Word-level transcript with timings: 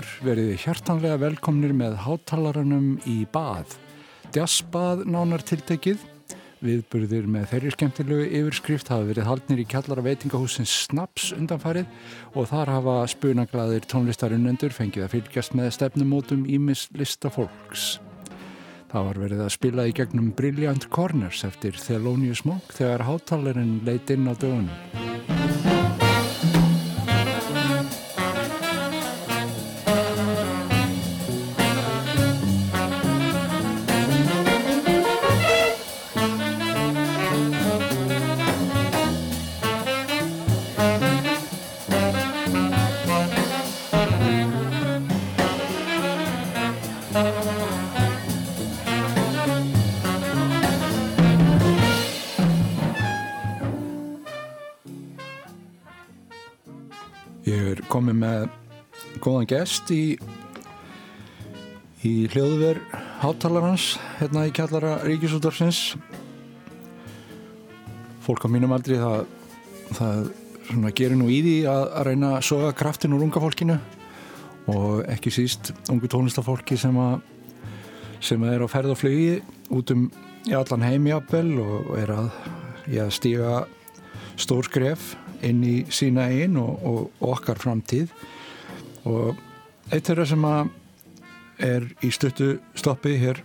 hlustendur 0.00 0.24
veriði 0.24 0.56
hjartanlega 0.60 1.18
velkomnir 1.20 1.72
með 1.74 1.98
hátalarannum 2.04 3.00
í 3.06 3.26
bað. 3.32 3.76
Djassbað 4.32 5.04
nánar 5.06 5.42
tiltekið. 5.42 5.98
Viðburðir 6.60 7.26
með 7.26 7.46
þeirri 7.50 7.70
skemmtilegu 7.72 8.24
yfirskrift 8.36 8.90
hafa 8.92 9.08
verið 9.08 9.26
haldnir 9.26 9.62
í 9.62 9.64
kjallara 9.64 10.04
veitingahúsins 10.04 10.72
Snaps 10.86 11.32
undanfarið 11.32 11.86
og 12.34 12.50
þar 12.50 12.68
hafa 12.74 12.96
spunaglaðir 13.08 13.88
tónlistarunnendur 13.88 14.74
fengið 14.76 15.06
að 15.06 15.14
fylgjast 15.14 15.56
með 15.56 15.72
stefnumótum 15.78 16.44
ímis 16.44 16.88
lista 16.92 17.32
fólks. 17.32 17.98
Það 18.92 19.06
var 19.06 19.22
verið 19.24 19.44
að 19.46 19.54
spila 19.56 19.88
í 19.88 19.96
gegnum 19.96 20.32
Brilliant 20.36 20.90
Corners 20.92 21.46
eftir 21.48 21.80
Thelonious 21.80 22.44
Monk 22.44 22.76
þegar 22.76 23.06
hátalarinn 23.08 23.80
leitt 23.88 24.12
inn 24.12 24.28
á 24.28 24.36
dögunum. 24.36 25.79
Ég 57.48 57.70
er 57.72 57.78
komið 57.88 58.16
með 58.20 58.42
góðan 59.24 59.46
gest 59.48 59.88
í, 59.94 60.18
í 62.04 62.12
hljóðver 62.34 62.82
hátalarans 63.22 63.94
hérna 64.18 64.42
í 64.48 64.52
kjallara 64.52 64.98
Ríkisútarsins. 65.06 65.94
Fólk 68.20 68.44
á 68.44 68.48
mínum 68.52 68.74
aldrei 68.76 68.98
það, 69.00 69.24
það 69.96 70.92
gerir 71.00 71.16
nú 71.16 71.30
í 71.32 71.40
því 71.46 71.56
að, 71.72 71.86
að 71.88 72.06
reyna 72.10 72.34
að 72.36 72.46
soga 72.50 72.74
kraftin 72.76 73.16
úr 73.16 73.24
unga 73.24 73.42
fólkinu 73.42 73.78
og 74.70 75.00
ekki 75.08 75.32
síst 75.32 75.72
ungu 75.88 76.12
tónlistafólki 76.12 76.76
sem 76.78 76.98
að 77.00 77.22
sem 78.20 78.42
að 78.44 78.58
er 78.58 78.64
á 78.64 78.68
ferð 78.68 78.92
og 78.92 79.00
flugi 79.00 79.40
út 79.72 79.94
um 79.96 80.10
allan 80.60 80.84
heimjapel 80.84 81.46
og 81.62 81.94
er 81.96 82.12
að, 82.12 82.30
já, 82.92 83.06
stíga 83.08 83.62
stór 84.36 84.68
skref 84.68 85.14
inn 85.46 85.62
í 85.64 85.76
sína 85.92 86.28
einn 86.30 86.58
og, 86.60 86.82
og 86.84 87.30
okkar 87.34 87.60
framtíð. 87.60 88.12
Og 89.08 89.38
eitt 89.90 90.08
þeirra 90.08 90.26
sem 90.28 90.44
er 91.60 91.86
í 92.04 92.10
stuttu 92.14 92.54
stoppi 92.78 93.16
hér 93.20 93.40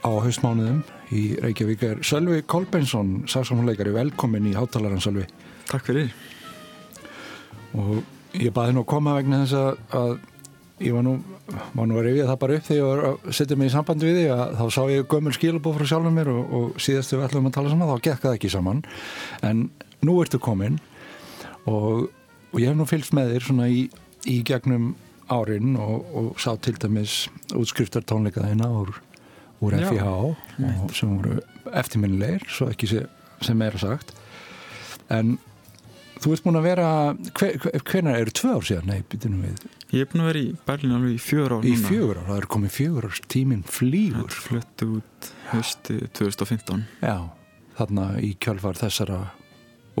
á 0.00 0.10
haustmánuðum 0.10 0.82
í 1.16 1.24
Reykjavík 1.42 1.84
er 1.84 2.02
Sölvi 2.06 2.40
Kolbensson 2.48 3.24
saxofónleikari, 3.28 3.92
velkomin 3.94 4.48
í 4.50 4.56
hátalarans 4.56 5.06
Sölvi. 5.08 5.26
Takk 5.70 5.86
fyrir. 5.90 6.12
Og 7.76 8.00
ég 8.38 8.52
baði 8.54 8.76
nú 8.76 8.84
að 8.84 8.90
koma 8.92 9.16
vegna 9.18 9.42
þess 9.42 9.58
að, 9.58 9.82
að 10.00 10.14
ég 10.86 10.96
var 10.96 11.04
nú, 11.06 11.16
var 11.74 11.90
nú 11.90 11.98
að 12.00 12.08
rifja 12.08 12.28
það 12.30 12.40
bara 12.44 12.56
upp 12.56 12.66
þegar 12.68 12.80
ég 12.80 12.88
var 12.88 13.04
að 13.10 13.36
setja 13.36 13.58
mig 13.60 13.70
í 13.70 13.74
samband 13.74 14.06
við 14.06 14.18
því 14.18 14.26
að 14.36 14.56
þá 14.60 14.64
sá 14.76 14.80
ég 14.94 15.08
gömul 15.12 15.36
skilabóð 15.36 15.78
frá 15.78 15.90
sjálfum 15.92 16.18
mér 16.20 16.32
og, 16.32 16.56
og 16.56 16.82
síðastu 16.82 17.18
við 17.18 17.26
ætlum 17.28 17.50
að 17.50 17.56
tala 17.58 17.72
saman 17.74 17.90
þá 17.90 18.06
gekk 18.08 18.24
það 18.24 18.36
ekki 18.38 18.52
saman. 18.54 18.82
En 19.46 19.64
nú 20.06 20.16
ertu 20.22 20.40
komin 20.42 20.78
og, 21.68 22.08
og 22.52 22.58
ég 22.60 22.70
hef 22.70 22.78
nú 22.78 22.86
fylgst 22.88 23.14
með 23.16 23.34
þér 23.34 23.46
svona 23.48 23.68
í, 23.70 23.84
í 24.28 24.40
gegnum 24.46 24.94
árin 25.30 25.76
og, 25.78 26.08
og 26.16 26.40
sá 26.42 26.54
til 26.62 26.76
dæmis 26.80 27.28
útskriftar 27.56 28.04
tónleika 28.06 28.44
þeina 28.44 28.70
úr, 28.80 28.96
úr 29.62 29.76
FIH 29.78 30.08
og 30.08 30.96
sem 30.96 31.12
voru 31.18 31.38
eftirminnilegir 31.76 32.48
svo 32.50 32.70
ekki 32.72 32.90
sé, 32.90 33.04
sem 33.44 33.62
er 33.62 33.78
sagt. 33.80 34.12
En 35.10 35.36
þú 36.20 36.34
ert 36.34 36.46
búin 36.46 36.60
að 36.60 36.66
vera 36.68 36.88
hver, 37.38 37.58
hvernig 37.86 38.18
eru 38.18 38.34
tvö 38.36 38.54
ár 38.56 38.66
síðan? 38.66 38.90
Nei, 38.90 39.04
býtum 39.10 39.40
við. 39.44 39.66
Ég 39.94 40.04
er 40.04 40.10
búin 40.10 40.24
að 40.24 40.30
vera 40.30 40.42
í 40.42 40.54
Berlín 40.68 40.96
alveg 40.96 41.16
í 41.16 41.20
fjögur 41.24 41.56
ár 41.56 41.66
í 41.66 41.74
fjögur 41.78 42.20
ár, 42.20 42.30
það 42.30 42.40
er 42.40 42.48
komið 42.54 42.74
fjögur 42.76 43.08
ár 43.08 43.20
tíminn 43.34 43.66
flýgur. 43.66 44.38
Flöttu 44.48 44.90
út 44.98 45.30
hösti 45.50 46.00
2015 46.18 46.86
já, 47.02 47.16
þarna 47.78 48.10
í 48.22 48.34
kjálfar 48.42 48.78
þessara 48.78 49.20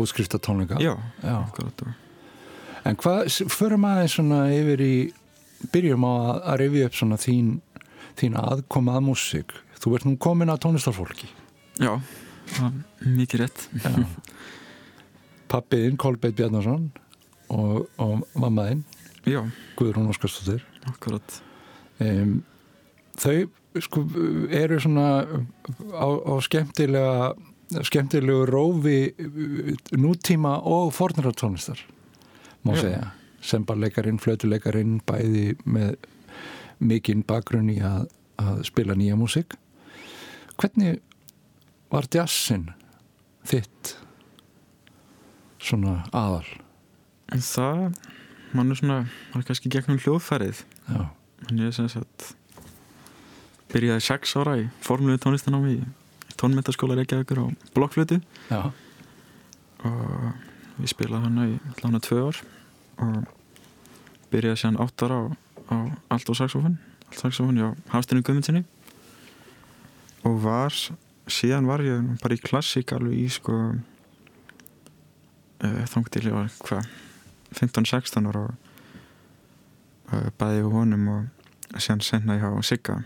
útskrifta 0.04 0.40
tónleika 0.42 0.80
Já, 0.82 0.94
Já. 1.22 1.36
En 2.88 2.96
hvað, 2.96 3.28
förum 3.52 3.84
aðeins 3.84 4.14
svona 4.16 4.40
yfir 4.56 4.80
í, 4.80 4.94
byrjum 5.72 6.06
á 6.08 6.12
að, 6.12 6.30
að 6.52 6.60
rifja 6.62 6.86
upp 6.88 6.96
svona 6.96 7.18
þín, 7.20 7.50
þín 8.20 8.38
aðkoma 8.40 8.96
að 8.96 9.04
músík. 9.10 9.52
Þú 9.80 9.92
ert 9.96 10.08
nú 10.08 10.14
komin 10.20 10.52
að 10.52 10.62
tónlistarfólki. 10.64 11.28
Já, 11.80 11.92
mikið 13.04 13.44
rétt. 13.44 13.66
Pappiðinn, 15.50 16.00
Kolbeitt 16.00 16.38
Bjarnarsson 16.38 16.88
og, 17.52 17.86
og 18.00 18.24
mammaðinn, 18.38 18.84
Guðrún 19.76 20.08
Óskarstóttir. 20.12 20.64
akkurat 20.88 21.40
Um, 22.00 22.38
þau 23.20 23.50
sko, 23.84 24.02
eru 24.56 24.78
svona 24.80 25.06
á, 25.92 26.08
á 26.08 26.32
skemmtilega, 26.40 27.34
skemmtilegu 27.86 28.46
rófi 28.50 28.98
nútíma 29.96 30.56
og 30.66 30.92
fornara 30.96 31.32
tónlistar, 31.32 31.80
má 32.64 32.74
Já. 32.74 32.80
segja. 32.82 33.10
Sembarleikarin, 33.40 34.18
flötuleikarin, 34.20 34.98
bæði 35.08 35.54
með 35.64 35.94
mikinn 36.80 37.22
bakgrunn 37.24 37.70
í 37.72 37.78
að, 37.80 38.10
að 38.40 38.64
spila 38.68 38.96
nýja 38.96 39.16
músík. 39.16 39.56
Hvernig 40.60 41.00
var 41.90 42.08
jazzin 42.12 42.68
þitt 43.48 43.94
svona 45.60 46.02
aðal? 46.12 46.44
En 47.32 47.40
það, 47.44 47.86
mann 48.56 48.72
er 48.74 48.80
svona 48.80 48.98
var 49.32 49.46
kannski 49.46 49.70
gegnum 49.72 50.00
hljóðfærið 50.02 50.64
Já, 50.90 51.02
ég 51.54 51.64
er 51.68 51.74
sem 51.76 51.88
sagt 51.92 52.32
byrjaði 53.70 54.02
sex 54.02 54.34
ára 54.40 54.56
í 54.58 54.66
formluðu 54.82 55.20
tónlistanámi 55.22 55.76
í 55.76 55.82
tónmyndaskóla 56.40 56.96
Reykjavíkur 56.98 57.42
á 57.44 57.46
blokkflutu 57.76 58.20
já, 58.48 58.62
og 59.84 60.80
ég 60.80 60.90
spilaði 60.92 61.28
hana 61.28 61.46
í 61.52 61.58
hlána 61.80 62.00
tvö 62.04 62.24
ár. 62.30 62.40
Og 63.00 63.28
byrjaði 64.30 64.60
síðan 64.62 64.80
átt 64.82 65.02
ára 65.04 65.16
á, 65.20 65.24
á 65.72 65.76
allt 66.14 66.30
og 66.30 66.36
saxofón 66.38 66.76
allt 67.10 67.20
saxofón 67.22 67.58
hjá 67.58 67.68
Hafstinu 67.90 68.22
Guðmundsinni 68.22 68.62
og 70.28 70.34
var 70.44 70.74
síðan 71.30 71.68
var 71.70 71.80
ég 71.84 72.02
bara 72.22 72.36
í 72.36 72.42
klassík 72.42 72.92
alveg 72.94 73.16
í 73.18 73.28
sko 73.32 73.54
uh, 75.64 75.84
þang 75.90 76.06
til 76.12 76.26
ég 76.28 76.36
var 76.36 76.50
hvað 76.66 76.82
15-16 77.58 78.30
ára 78.30 78.42
og 78.46 78.52
uh, 80.14 80.28
bæði 80.38 80.60
við 80.66 80.74
honum 80.76 81.08
og 81.14 81.22
síðan 81.78 82.04
senna 82.06 82.38
ég 82.38 82.44
á 82.46 82.50
Sigga. 82.66 83.00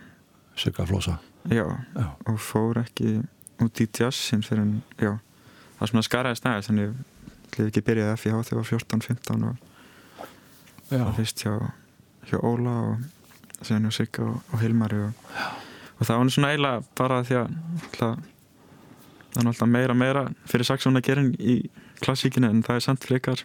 Sigga 0.57 0.87
Flosa. 0.89 1.19
Já, 1.51 1.65
Já, 1.95 2.07
og 2.27 2.41
fór 2.41 2.81
ekki 2.83 3.19
út 3.63 3.81
í 3.81 3.87
jazzin 3.99 4.43
fyrir 4.43 4.65
en, 4.65 4.75
já, 4.99 5.17
það 5.79 5.91
svona 5.91 6.07
skaraði 6.07 6.41
stæði 6.41 6.67
þannig 6.69 6.87
ég 6.89 6.95
ætlaði 7.49 7.71
ekki 7.71 7.83
að 7.83 7.89
byrja 7.89 8.17
FIH 8.19 8.41
þegar 8.49 8.59
ég 8.59 8.61
var 8.61 8.71
14-15 8.73 9.49
og 9.49 9.57
var 10.91 11.15
fyrst 11.19 11.45
hjá, 11.45 11.55
hjá 12.29 12.39
Óla 12.41 12.75
og 12.91 13.65
síðan 13.65 13.89
hjá 13.89 13.97
Sigga 13.99 14.29
og, 14.29 14.39
og 14.53 14.63
Hilmari 14.63 15.01
og, 15.07 15.35
og 15.99 16.07
það 16.09 16.21
var 16.21 16.33
svona 16.37 16.53
eiginlega 16.53 16.85
bara 16.99 17.21
því 17.25 17.39
að 17.41 17.59
alltaf, 17.81 18.31
það 19.35 19.43
er 19.43 19.51
alltaf 19.53 19.71
meira 19.71 19.99
meira 19.99 20.25
fyrir 20.51 20.69
saxón 20.69 21.01
að 21.01 21.07
gera 21.09 21.27
í 21.39 21.59
klassíkinu 22.05 22.51
en 22.51 22.65
það 22.67 22.81
er 22.81 22.87
samt 22.89 23.07
frekar 23.07 23.45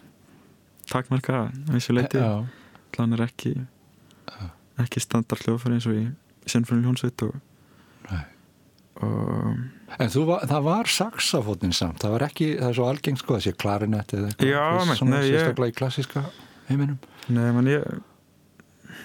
takmarka 0.90 1.44
að 1.46 1.60
þessu 1.76 1.94
leiti 1.94 2.18
þannig 2.96 3.20
er 3.20 3.26
ekki 3.28 3.54
ekki 4.80 5.02
standard 5.04 5.44
hljóðfæri 5.44 5.76
eins 5.78 5.86
og 5.86 5.96
í 5.98 6.04
Sinfoni 6.50 6.82
hljónsveit 6.82 7.22
og, 7.26 7.34
Og 9.00 9.56
En 10.00 10.08
var- 10.26 10.44
það 10.46 10.62
var 10.64 10.84
saxafótnin 10.92 11.72
samt, 11.74 11.98
það 12.02 12.10
var 12.14 12.24
ekki, 12.28 12.46
það 12.60 12.68
er 12.68 12.76
svo 12.78 12.86
algengt 12.90 13.18
sko, 13.22 13.36
þessi 13.38 13.52
klarinett 13.58 14.12
eða 14.14 14.28
eitthvað, 14.30 14.50
Já, 14.50 14.62
veist, 14.76 14.88
meitt, 14.88 14.98
svona 15.00 15.20
sérstaklega 15.26 15.72
í 15.72 15.76
klassíska 15.80 16.22
heiminum. 16.68 16.98
Nei, 17.28 17.52
menn 17.56 17.70
ég 17.70 17.86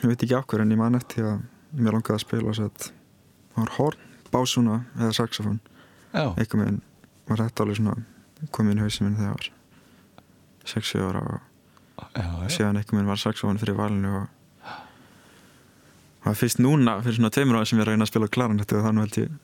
ég 0.04 0.10
veit 0.12 0.24
ekki 0.26 0.36
okkur 0.38 0.62
en 0.62 0.72
ég 0.72 0.78
man 0.78 0.96
eftir 1.00 1.24
að 1.26 1.42
mér 1.76 1.96
langaði 1.98 2.18
að 2.18 2.24
spila 2.26 2.52
þess 2.52 2.66
að 2.68 2.86
það 2.86 3.64
var 3.64 3.74
horn, 3.78 3.98
básuna 4.32 4.78
eða 5.00 5.14
saxofón. 5.18 5.60
Já, 6.14 6.26
eitthvað 6.36 6.62
með 6.62 6.80
var 7.28 7.38
þetta 7.38 7.66
alveg 7.66 7.80
svona 7.82 7.96
komið 8.52 8.72
inn 8.72 8.78
í 8.78 8.86
hausinn 8.86 9.08
minn 9.08 9.18
þegar 9.18 9.32
ég 9.32 9.38
var 9.40 9.50
6 10.76 10.96
ára 11.02 11.22
og 11.26 11.42
já, 12.16 12.24
já, 12.46 12.48
síðan 12.58 12.78
eitthvað 12.80 13.00
minn 13.00 13.10
var 13.10 13.22
saxofón 13.22 13.60
fyrir 13.62 13.76
valinu 13.80 14.14
og 14.22 14.28
það 16.26 16.40
fyrst 16.42 16.60
núna 16.64 16.98
fyrir 17.06 17.18
svona 17.20 17.32
tveimur 17.36 17.60
ára 17.60 17.66
sem 17.70 17.80
ég 17.82 17.88
reyna 17.90 18.06
að 18.08 18.12
spila 18.14 18.28
klarinettu 18.32 18.78
og 18.80 18.86
þannig 18.88 19.06
held 19.06 19.18
ég 19.22 19.36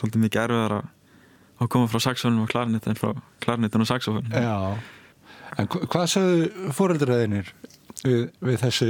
svolítið 0.00 0.22
mikið 0.26 0.42
erfiðar 0.46 0.74
að 0.80 0.92
að 1.56 1.68
koma 1.72 1.88
frá 1.88 2.00
saxofónum 2.04 2.42
og 2.44 2.50
klarinettu 2.52 2.90
en 2.92 2.98
frá 3.00 3.14
klarinettun 3.40 3.80
og 3.86 3.88
saxofón 3.88 4.26
já. 4.28 4.76
En 5.56 5.68
hva- 5.72 5.86
hvað 5.88 6.06
sagðu 6.12 6.72
fóreldræðinir 6.76 7.48
við, 8.04 8.26
við 8.44 8.58
þessi, 8.60 8.88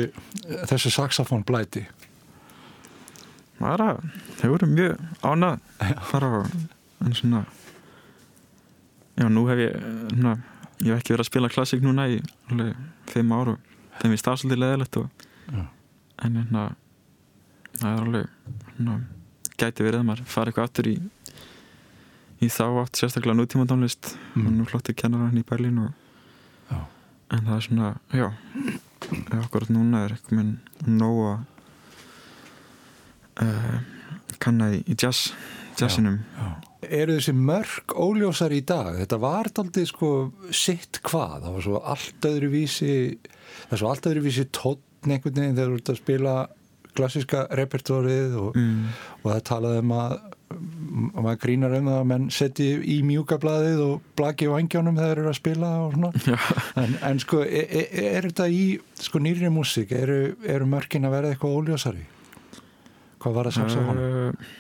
þessi 0.67 0.91
saxofón 0.91 1.45
blæti? 1.47 1.85
bara, 3.61 3.95
þau 4.41 4.51
voru 4.53 4.67
mjög 4.69 4.99
ánað 5.25 5.61
fara 6.11 6.29
á 6.29 6.41
en 7.07 7.15
svona 7.17 7.45
já, 9.17 9.29
nú 9.33 9.47
hef 9.49 9.63
ég 9.63 9.77
svona, 10.11 10.35
ég 10.85 10.91
hef 10.93 11.01
ekki 11.01 11.15
verið 11.15 11.25
að 11.25 11.31
spila 11.31 11.49
klassík 11.55 11.85
núna 11.87 12.05
í 12.13 12.19
alveg 12.51 12.75
fimm 13.13 13.33
ár 13.33 13.55
og 13.55 13.71
þeim 14.03 14.13
er 14.13 14.21
stafsaldið 14.21 14.61
leðilegt 14.61 14.99
og 15.01 15.09
Já. 15.55 15.63
en 16.27 16.37
hérna 16.43 16.67
það 17.81 17.91
er 17.93 18.03
alveg 18.07 18.27
svona, 18.77 18.97
gæti 19.57 19.87
verið 19.87 20.01
að 20.03 20.09
maður 20.11 20.25
fara 20.35 20.51
eitthvað 20.53 20.69
aftur 20.71 20.89
í 20.93 20.97
í 22.45 22.49
þá 22.53 22.65
átt 22.83 22.99
sérstaklega 23.01 23.39
nútíma 23.39 23.65
tónlist 23.71 24.15
Mm. 24.37 24.47
og 24.47 24.53
nú 24.53 24.65
flottir 24.69 24.93
kennarar 25.01 25.31
hann 25.31 25.41
í 25.41 25.45
Berlín 25.49 25.79
og 25.81 25.93
Já. 26.71 26.81
en 27.33 27.47
það 27.47 27.57
er 27.57 27.65
svona, 27.65 27.93
já 28.13 28.27
okkur 29.41 29.65
núna 29.73 30.03
er 30.05 30.13
eitthvað 30.17 30.37
minn 30.37 30.51
nóg 31.01 31.23
að 31.31 31.39
uh, 33.47 33.79
kanna 34.43 34.71
í, 34.77 34.83
í 34.87 34.97
jazz 34.99 35.31
jazzinum 35.81 36.19
Já. 36.37 36.51
Eru 36.87 37.17
þessi 37.17 37.33
mörg 37.35 37.95
óljósar 37.99 38.53
í 38.55 38.61
dag? 38.69 38.93
Þetta 39.01 39.17
var 39.19 39.49
daldið 39.57 39.89
sko 39.91 40.11
sitt 40.55 41.01
hvað? 41.03 41.41
Það 41.47 41.55
var 41.57 41.65
svo 41.65 41.81
allt 41.95 42.29
öðru 42.29 42.51
vísi, 42.53 42.91
það 43.65 43.73
var 43.73 43.81
svo 43.81 43.89
allt 43.91 44.07
öðru 44.13 44.23
vísi 44.29 44.45
tónn 44.55 44.83
einhvern 45.11 45.41
veginn 45.41 45.57
þegar 45.57 45.73
þú 45.73 45.81
ert 45.81 45.91
að 45.95 45.99
spila 46.03 46.35
klassiska 46.97 47.47
repertórið 47.59 48.35
og, 48.41 48.57
mm. 48.59 48.97
og 49.23 49.31
það 49.31 49.45
talaði 49.51 49.85
um 49.85 49.95
að 49.97 50.17
maður 51.17 51.39
grínar 51.43 51.75
um 51.75 51.89
það 51.91 51.97
að 52.01 52.09
menn 52.13 52.27
setji 52.35 52.69
í 52.95 52.97
mjúkablaðið 53.07 53.81
og 53.83 54.05
blaki 54.19 54.47
vangjónum 54.51 54.99
þegar 54.99 55.11
þeir 55.11 55.23
eru 55.23 55.33
að 55.33 55.39
spila 55.41 55.71
og 55.83 55.97
svona 55.97 56.11
en, 56.83 56.95
en 57.11 57.23
sko, 57.23 57.41
er, 57.43 57.67
er, 57.67 58.07
er 58.13 58.29
þetta 58.29 58.47
í 58.55 58.63
sko 59.09 59.23
nýri 59.23 59.51
músík, 59.53 59.93
eru, 59.97 60.21
eru 60.47 60.69
mörkin 60.71 61.09
að 61.09 61.17
vera 61.19 61.33
eitthvað 61.33 61.59
óljósari? 61.59 62.07
Hvað 63.23 63.39
var 63.41 63.51
það 63.51 63.59
sagt 63.59 63.75
á 63.75 63.83
honum? 63.91 64.07
uh, 64.07 64.55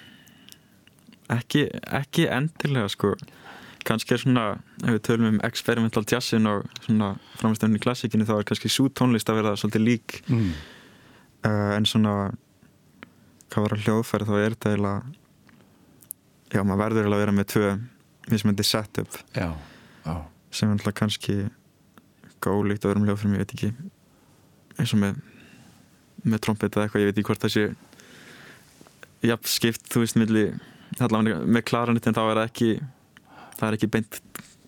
ekki, 1.38 1.66
ekki 2.02 2.28
endilega 2.34 2.90
sko 2.92 3.14
kannski 3.86 4.16
er 4.16 4.22
svona, 4.22 4.46
ef 4.82 4.96
við 4.96 5.02
tölum 5.06 5.28
um 5.30 5.42
experimental 5.46 6.02
jazzin 6.10 6.48
og 6.50 6.66
svona 6.82 7.12
framstöfni 7.38 7.78
í 7.78 7.84
klassíkinu 7.84 8.26
þá 8.26 8.40
er 8.40 8.48
kannski 8.48 8.70
svo 8.72 8.88
tónlist 8.90 9.30
að 9.30 9.42
vera 9.42 9.58
svolítið 9.58 9.86
lík 9.86 10.22
Mm. 10.26 10.56
Uh, 11.46 11.76
en 11.76 11.86
svona 11.88 12.16
hvað 13.52 13.66
var 13.66 13.76
að 13.76 13.86
hljóðfæri 13.86 14.28
þá 14.28 14.34
er 14.36 14.56
þetta 14.56 14.72
eiginlega 14.72 15.14
já, 16.52 16.60
maður 16.62 16.82
verður 16.82 17.02
eiginlega 17.02 17.16
að 17.16 17.24
vera 17.24 17.36
með 17.36 17.48
tvö 17.52 17.70
mismöndi 18.26 18.66
setup. 18.66 19.20
Já, 19.36 19.48
já, 20.02 20.14
sem 20.50 20.70
er 20.70 20.78
alltaf 20.78 20.96
kannski 20.98 21.36
gólíkt 22.42 22.86
öðrum 22.86 23.06
hljóðfærum, 23.06 23.36
ég 23.38 23.44
veit 23.44 23.56
ekki. 23.56 23.72
Eins 24.76 24.92
og 24.92 25.02
með 25.02 25.22
með 26.26 26.42
trompet 26.42 26.74
eða 26.74 26.86
eitthvað, 26.86 27.02
ég 27.02 27.10
veit 27.10 27.18
ekki 27.20 27.28
hvort 27.28 27.44
það 27.44 27.54
sé 27.54 27.66
jafn 29.26 29.50
skipt, 29.50 29.84
þú 29.92 30.02
veist, 30.02 30.18
milli 30.18 30.46
allavega 31.02 31.38
með 31.44 31.64
klaranett 31.70 32.08
en 32.08 32.16
þá 32.16 32.22
er 32.24 32.38
það 32.40 32.48
ekki 32.48 32.70
það 33.56 33.68
er 33.68 33.76
ekki 33.78 33.90
beint 33.92 34.18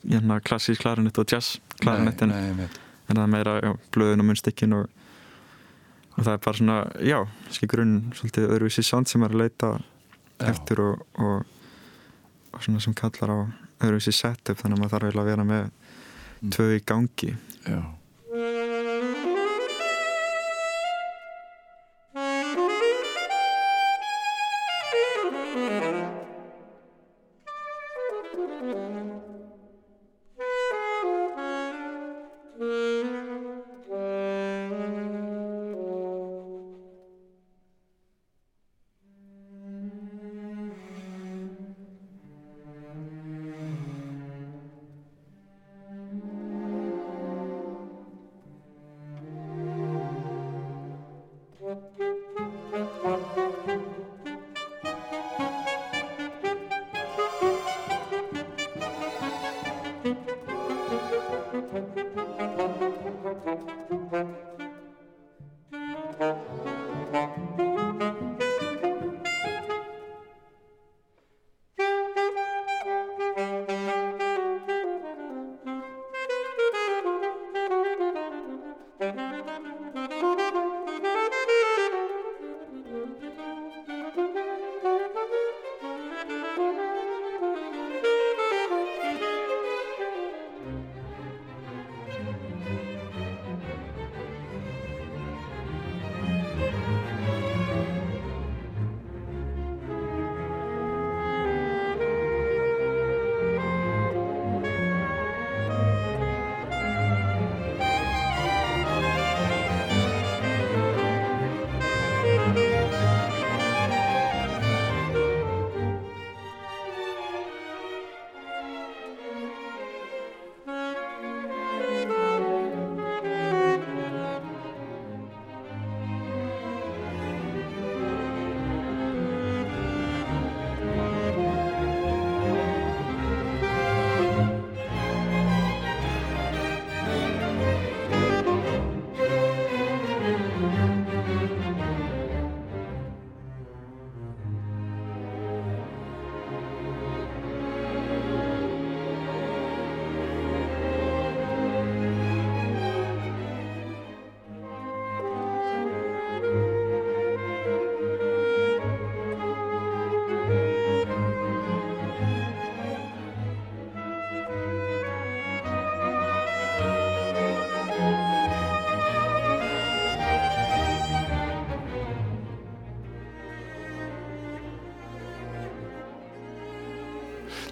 hérna, 0.04 0.38
klassísk 0.44 0.84
klaranett 0.84 1.18
og 1.20 1.32
jazz 1.32 1.58
klaranett 1.80 2.22
en, 2.24 2.34
en 2.34 2.68
það 3.10 3.24
er 3.24 3.32
meira 3.32 3.74
blöðun 3.94 4.24
og 4.24 4.28
munnstikkin 4.30 4.76
og, 4.78 4.88
og 6.18 6.24
það 6.26 6.32
er 6.34 6.40
bara 6.44 6.58
svona, 6.58 6.78
já, 7.06 7.18
skil 7.54 7.68
grunn 7.70 7.94
svolítið 8.18 8.48
öðruvísi 8.50 8.82
sound 8.84 9.06
sem 9.08 9.22
er 9.22 9.30
að 9.36 9.42
leita 9.44 9.68
já. 9.78 10.48
eftir 10.50 10.80
og, 10.82 11.04
og, 11.22 11.44
og 12.52 12.62
svona 12.64 12.82
sem 12.82 12.94
kallar 12.98 13.30
á 13.30 13.38
öðruvísi 13.86 14.12
setup 14.18 14.58
þannig 14.58 14.74
að 14.76 14.82
maður 14.82 14.94
þarf 14.96 15.08
eiginlega 15.08 15.26
að 15.26 15.32
vera 15.34 15.44
með 15.54 15.70
Mm. 16.38 16.50
tvö 16.54 16.64
í 16.76 16.82
gangi 16.86 17.32
Já. 17.66 17.80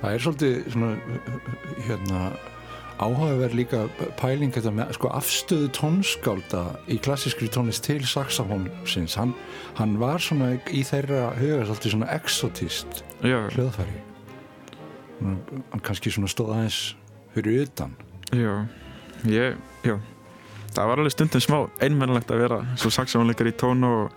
Það 0.06 0.14
er 0.14 0.22
svolítið 0.22 0.68
svona, 0.70 0.88
hérna, 1.82 2.18
áhugaverð 3.02 3.56
líka 3.58 3.80
pæling 4.20 4.54
þetta 4.54 4.70
með 4.76 4.92
sko, 4.94 5.10
afstöðu 5.18 5.70
tónskálda 5.74 6.60
í 6.94 7.00
klassískri 7.02 7.48
tónlist 7.50 7.82
til 7.88 7.98
saxafónsins. 8.06 9.16
Hann, 9.18 9.34
hann 9.80 9.96
var 9.98 10.22
svona 10.22 10.52
í 10.70 10.84
þeirra 10.86 11.32
huga 11.40 11.64
svolítið 11.66 11.96
svona 11.96 12.12
exotist 12.14 13.02
já, 13.26 13.40
hljóðfæri. 13.50 13.98
Hann 15.18 15.82
kannski 15.82 16.14
svona 16.14 16.30
stóð 16.30 16.54
aðeins 16.54 16.80
fyrir 17.34 17.66
utan. 17.66 17.98
já, 18.30 18.54
ég, 19.26 19.58
já 19.82 19.98
það 20.70 20.88
var 20.90 21.02
alveg 21.02 21.14
stundum 21.14 21.42
smá 21.42 21.58
einmennilegt 21.82 22.30
að 22.30 22.42
vera 22.44 22.62
svo 22.78 22.94
saxónleikar 22.94 23.50
í 23.50 23.54
tón 23.58 23.82
og, 23.86 24.14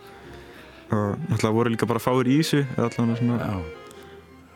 og 0.94 1.20
náttúrulega 1.30 1.56
voru 1.58 1.74
líka 1.74 1.90
bara 1.90 2.02
fáir 2.04 2.30
í 2.30 2.40
þessu 2.44 2.64
eða 2.64 2.90
allavega 2.92 3.20
svona 3.24 3.40
já, 3.42 3.60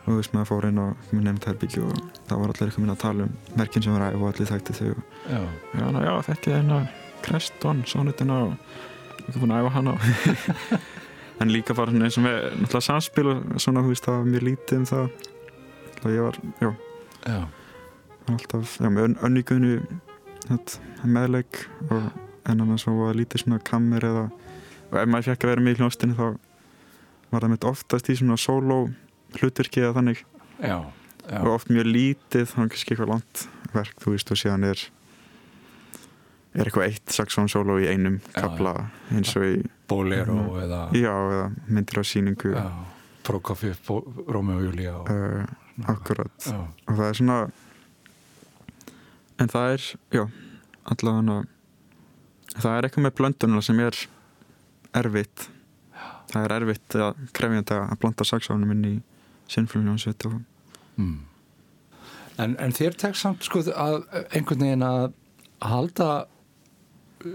og 0.04 0.10
þú 0.10 0.18
veist 0.20 0.34
maður 0.36 0.50
fór 0.52 0.68
inn 0.70 0.82
á 0.84 0.88
nefnt 1.16 1.48
herbyggi 1.48 1.84
og 1.84 1.94
það 2.28 2.42
var 2.42 2.54
allir 2.54 2.68
eitthvað 2.68 2.84
minna 2.84 2.98
að 2.98 3.04
tala 3.06 3.28
um 3.28 3.38
merkin 3.60 3.86
sem 3.86 3.96
var 3.96 4.10
æf 4.10 4.20
og 4.20 4.28
allir 4.32 4.52
þekkti 4.52 4.78
þau 4.80 4.90
og 4.90 5.04
já, 5.30 5.40
já, 5.80 5.86
ná, 5.86 6.00
já 6.04 6.14
þetta 6.28 6.52
er 6.52 6.58
hérna 6.60 6.82
Kreston, 7.24 7.86
sonutina 7.88 8.42
og 8.50 9.24
ekki 9.24 9.40
búin 9.40 9.56
að 9.56 9.64
æfa 9.64 9.76
hana 9.78 9.96
en 11.44 11.52
líka 11.52 11.76
bara 11.78 11.92
eins 11.92 12.18
og 12.20 12.26
með 12.26 12.40
náttúrulega 12.62 12.86
samspil 12.88 13.30
og 13.32 13.62
svona, 13.62 13.84
þú 13.84 13.92
veist, 13.92 14.06
það 14.06 14.18
var 14.18 14.30
mjög 14.30 14.46
lítið 14.48 14.80
um 14.80 14.88
það. 14.90 15.06
Og 16.04 16.10
ég 16.12 16.26
var, 16.26 16.40
já, 16.60 16.70
já, 17.24 17.40
alltaf, 18.34 18.76
já, 18.80 18.90
með 18.90 19.08
ön, 19.08 19.18
önníkunni 19.28 19.74
meðleik 21.04 21.62
og 21.90 22.10
en 22.52 22.64
annars 22.66 22.86
var 22.88 23.16
lítið 23.16 23.46
svona 23.46 23.62
kammer 23.64 24.04
eða, 24.04 24.26
og 24.92 24.98
ef 25.00 25.08
maður 25.12 25.32
fekk 25.32 25.46
að 25.46 25.54
vera 25.54 25.64
með 25.64 25.78
í 25.78 25.80
hljónstinu 25.80 26.18
þá 26.18 26.26
var 27.32 27.46
það 27.46 27.54
mitt 27.54 27.68
oftast 27.72 28.12
í 28.12 28.18
svona 28.20 28.38
solo 28.40 28.80
hlutverki 29.42 29.82
eða 29.82 29.96
þannig. 30.00 30.24
Já, 30.62 30.78
já, 31.30 31.40
og 31.42 31.48
oft 31.56 31.70
mjög 31.72 31.88
lítið, 31.90 32.46
þá 32.52 32.58
er 32.64 32.70
kannski 32.74 32.94
eitthvað 32.96 33.10
langt 33.14 33.48
verk, 33.74 33.96
þú 34.04 34.12
veist, 34.14 34.32
og 34.32 34.38
síðan 34.38 34.64
er 34.70 34.84
er 36.54 36.68
eitthvað 36.70 36.86
eitt 36.92 37.10
saxón 37.10 37.48
solo 37.50 37.80
í 37.82 37.88
einum 37.90 38.20
kapla 38.36 38.76
eins 39.12 39.32
og 39.40 39.44
í, 39.48 39.64
Bolero 39.90 40.34
Mhm. 40.36 40.62
eða 40.64 40.82
já, 40.94 41.14
eða 41.14 41.52
myndir 41.68 41.98
á 41.98 42.04
síningu 42.06 42.54
Prokofiev, 43.24 43.78
Rómeó 44.28 44.58
og 44.58 44.64
Júlía 44.68 44.94
og, 45.00 45.10
uh, 45.10 45.46
akkurat. 45.88 46.38
Já, 46.46 46.60
og 46.88 46.96
það 46.98 47.10
er 47.10 47.14
svona 47.14 47.52
en 49.40 49.48
það 49.48 49.74
er, 49.74 49.84
já 50.12 50.24
allavega 50.86 51.46
það 52.60 52.78
er 52.78 52.88
eitthvað 52.88 53.06
með 53.08 53.16
blöndununa 53.18 53.64
sem 53.64 53.80
er 53.80 53.96
erfitt. 54.94 55.48
Það 56.34 56.46
er 56.46 56.56
erfitt 56.60 56.90
að 57.02 57.16
krefjandi 57.34 57.78
að 57.80 57.98
blanda 58.00 58.24
saxónum 58.28 58.72
inn 58.76 58.86
í 58.86 58.94
sinflunjónsveit 59.52 60.26
og 60.30 60.40
mm. 60.98 61.18
en, 62.44 62.56
en 62.60 62.76
þér 62.76 62.98
tekst 63.00 63.26
samt 63.26 63.46
sko 63.48 63.64
að 63.72 64.04
einhvern 64.34 64.66
veginn 64.66 64.88
að 64.88 65.10
halda 65.64 66.10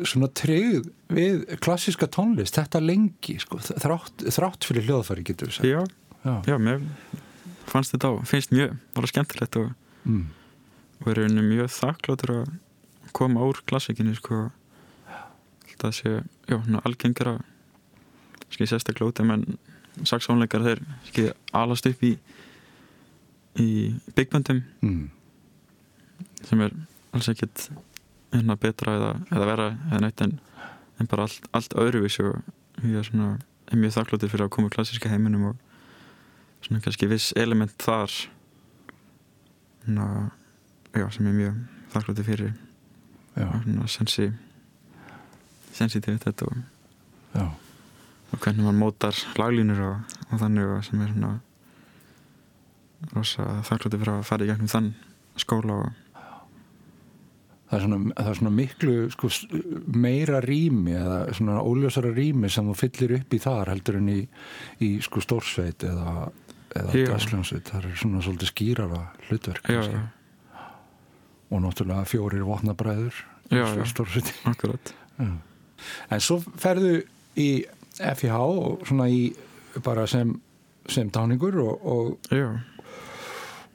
svona 0.04 0.28
tryggð 0.36 0.90
við 1.16 1.44
klassíska 1.64 2.08
tónlist 2.12 2.58
þetta 2.58 2.82
lengi 2.84 3.38
sko 3.40 3.60
þrátt, 3.64 4.26
þrátt 4.34 4.66
fyrir 4.68 4.88
hljóðfæri 4.88 5.24
getur 5.30 5.48
við 5.48 5.58
sagt 5.58 5.68
já, 5.68 5.80
já. 6.24 6.34
já, 6.44 6.56
mér 6.60 6.82
fannst 7.68 7.94
þetta 7.94 8.12
á, 8.12 8.14
finnst 8.28 8.52
mjög, 8.52 8.76
var 8.96 9.12
skemmtilegt 9.12 9.60
og, 9.60 9.70
Mm. 10.08 10.28
er 11.12 11.18
rauninni 11.18 11.42
mjög 11.44 11.72
þakkláttur 11.74 12.34
að 12.36 12.52
koma 13.16 13.44
úr 13.48 13.60
klassikinni 13.68 14.14
sko 14.16 14.48
það 15.78 15.94
sé, 15.94 16.12
já, 16.48 16.56
skil 18.50 18.68
sérstaklega 18.70 19.12
út 19.12 19.20
en 19.22 19.30
saxónleikar 20.06 20.62
þeir 20.66 20.82
skil 21.08 21.32
alast 21.56 21.86
upp 21.90 22.02
í 22.04 22.14
í 23.58 23.68
byggböndum 24.14 24.62
Mm. 24.82 25.10
sem 26.44 26.60
er 26.60 26.72
alls 27.12 27.28
ekkert 27.28 27.68
hérna 28.32 28.56
betra 28.56 28.94
eða, 28.98 29.12
eða 29.32 29.46
vera 29.48 29.68
eða 29.90 30.00
neitt 30.04 30.20
en, 30.22 30.38
en 31.00 31.06
bara 31.10 31.22
allt, 31.26 31.48
allt 31.52 31.74
öðruvísi 31.74 32.22
og 32.28 32.42
ég 32.84 32.98
er 33.00 33.02
svona 33.08 33.38
er 33.72 33.76
mjög 33.80 33.96
þakkláttur 33.96 34.30
fyrir 34.30 34.46
að 34.46 34.50
koma 34.54 34.68
úr 34.68 34.74
klassíska 34.76 35.08
heiminum 35.10 35.48
og 35.50 35.56
svona 36.64 36.80
kannski 36.84 37.08
viss 37.10 37.32
element 37.36 37.74
þar. 37.82 38.10
Svona, 39.84 40.30
já, 40.94 41.06
sem 41.12 41.26
er 41.26 41.36
mjög 41.36 41.58
þakkláttur 41.92 42.24
fyrir. 42.26 42.54
Já, 43.36 43.48
svona 43.62 43.88
sensi 43.88 44.28
sensitivitet 45.78 46.42
og, 46.42 46.56
já, 47.34 47.44
og 48.32 48.40
hvernig 48.42 48.66
mann 48.66 48.80
mótar 48.80 49.16
laglínur 49.38 49.84
og, 49.84 50.16
og 50.28 50.42
þannig 50.42 50.72
og 50.74 50.82
sem 50.86 51.04
er 51.04 51.14
svona 51.14 51.36
rosa 53.14 53.46
þakkláttur 53.66 54.02
fyrir 54.02 54.14
að 54.16 54.28
fara 54.28 54.44
í 54.44 54.50
gegnum 54.50 54.70
þann 54.72 54.90
skóla 55.38 55.78
og 55.84 56.04
það 57.68 57.76
er 57.76 57.84
svona, 57.84 57.98
það 58.16 58.30
er 58.30 58.38
svona 58.40 58.52
miklu 58.56 58.96
sko, 59.12 59.30
meira 59.94 60.42
rými 60.44 60.96
eða 60.98 61.18
svona 61.36 61.62
óljósara 61.62 62.12
rými 62.16 62.50
sem 62.52 62.68
þú 62.68 62.76
fyllir 62.80 63.16
upp 63.20 63.34
í 63.36 63.40
þar 63.44 63.72
heldur 63.74 63.98
en 64.00 64.12
í, 64.12 64.20
í 64.84 64.92
sko 65.04 65.22
stórsveit 65.24 65.84
eða, 65.88 66.28
eða 66.74 66.94
Já. 66.96 67.08
dæsljónsveit 67.12 67.72
það 67.72 67.90
er 67.90 67.98
svona 68.02 68.22
svolítið 68.24 68.52
skýrara 68.52 69.02
hlutverk 69.28 69.68
já, 69.68 69.82
já, 69.84 70.00
og 71.48 71.64
náttúrulega 71.64 72.08
fjórir 72.08 72.44
já. 73.64 73.84
stórsveit. 73.88 74.32
En 76.10 76.20
svo 76.20 76.40
ferðu 76.60 76.98
í 77.38 77.50
FIH 77.98 78.38
og 78.38 78.86
svona 78.88 79.08
í 79.12 79.20
bara 79.84 80.06
sem, 80.10 80.32
sem 80.90 81.10
dáningur 81.12 81.58
og, 81.62 81.84
og, 81.84 82.32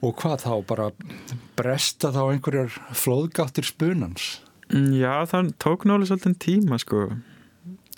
og 0.03 0.15
hvað 0.19 0.45
þá 0.45 0.53
bara 0.69 0.89
bresta 1.57 2.11
þá 2.15 2.23
einhverjar 2.25 2.73
flóðgáttir 2.97 3.67
spunans? 3.67 4.41
Mm, 4.71 4.91
Já, 4.97 5.13
það 5.29 5.53
tók 5.61 5.85
nálega 5.85 6.11
svolítið 6.11 6.37
tíma 6.41 6.79
sko. 6.81 7.05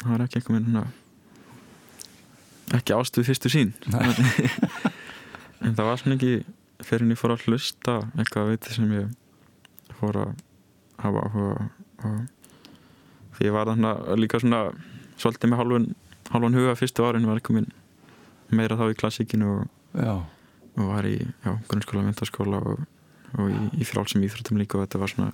Það 0.01 0.11
var 0.11 0.25
ekki 0.25 0.41
einhver 0.41 0.65
með 0.65 0.93
ekki 2.73 2.95
ástuð 2.95 3.27
fyrstu 3.29 3.51
sín 3.53 3.73
en 5.63 5.75
það 5.77 5.85
var 5.85 5.99
svona 6.01 6.17
ekki 6.17 6.31
fyrir 6.85 7.05
en 7.05 7.13
ég 7.13 7.19
fór 7.19 7.35
að 7.35 7.45
hlusta 7.45 7.97
eitthvað 8.17 8.49
veitir 8.51 8.77
sem 8.77 8.95
ég 8.95 9.93
fór 9.99 10.19
að 10.23 10.31
hafa 11.03 11.25
áhuga 11.27 11.67
og 12.05 13.37
því 13.37 13.47
ég 13.49 13.55
var 13.55 13.69
þannig 13.69 14.09
líka 14.23 14.41
svona 14.41 14.61
svolítið 15.21 15.51
með 15.51 15.61
hálfun, 15.61 15.87
hálfun 16.31 16.57
huga 16.57 16.75
fyrstu 16.79 17.05
árin 17.05 17.27
var 17.29 17.41
minn 17.49 17.71
meira 18.49 18.77
þá 18.77 18.89
í 18.91 18.97
klassíkinu 18.99 19.51
og, 19.51 19.67
og 20.77 20.91
var 20.91 21.07
í 21.09 21.17
já, 21.17 21.51
grunnskóla, 21.69 22.05
myndaskóla 22.05 22.61
og, 22.61 22.85
og 23.37 23.51
í, 23.51 23.59
í 23.81 23.87
frálsum 23.87 24.23
íþróttum 24.25 24.59
líka 24.61 24.77
og 24.77 24.85
þetta 24.85 25.01
var 25.01 25.13
svona 25.13 25.31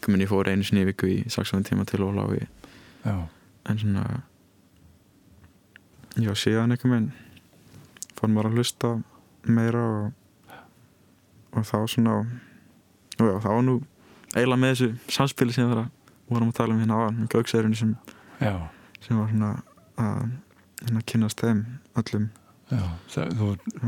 eitthvað 0.00 0.14
minn 0.14 0.24
ég 0.24 0.30
fór 0.30 0.48
einu 0.48 0.64
sinni 0.64 0.84
í 0.84 0.88
viku 0.88 1.10
í 1.10 1.18
saxofón 1.28 1.66
tíma 1.66 1.84
til 1.88 2.04
Óla 2.06 2.24
og 2.24 2.38
ég 2.38 2.48
en 3.68 3.78
svona 3.78 4.04
já, 6.16 6.32
síðan 6.34 6.72
eitthvað 6.72 6.94
minn 6.94 7.10
fór 8.16 8.32
maður 8.32 8.50
að 8.50 8.58
hlusta 8.58 8.92
meira 9.48 9.84
og, 9.84 10.58
og 11.56 11.66
þá 11.68 11.78
svona 11.90 12.18
og 12.20 12.26
já, 13.20 13.34
var 13.44 13.64
nú 13.66 13.80
eiginlega 14.34 14.60
með 14.62 14.74
þessu 14.74 15.16
samspili 15.16 15.54
sem 15.56 15.70
það 15.70 15.88
vorum 16.30 16.52
að 16.52 16.60
tala 16.60 16.76
um 16.76 16.82
hérna 16.82 17.00
á 17.02 17.06
gauksæðurinn 17.32 17.76
sem, 17.76 17.94
sem 19.02 19.18
var 19.18 19.32
svona 19.32 19.50
að 20.00 20.20
hérna 20.80 21.02
kynast 21.12 21.42
þeim 21.44 21.64
öllum. 22.00 22.28
Já. 22.70 22.82
Það, 23.10 23.32
þú 23.38 23.46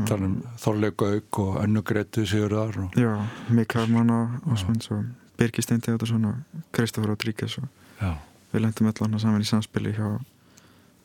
tala 0.09 0.27
um 0.27 0.33
Þorleik 0.59 0.97
Gauk 0.99 1.39
og 1.39 1.59
Önnu 1.61 1.83
Gretu 1.87 2.25
Sigurðar 2.27 2.75
og, 2.83 2.97
já, 2.99 3.13
Mikael 3.47 3.87
Manna 3.91 4.41
og 4.43 4.59
og 4.91 5.05
Birgir 5.39 5.63
Steindi 5.63 5.93
og 5.95 6.03
svona 6.07 6.33
Kristoffer 6.75 7.13
Rodríguez 7.13 7.55
og 7.61 7.69
já, 8.01 8.17
við 8.51 8.65
lendum 8.65 8.91
öll 8.91 9.05
hana 9.05 9.19
saman 9.19 9.41
í 9.41 9.47
samspili 9.47 9.95
hjá 9.95 10.19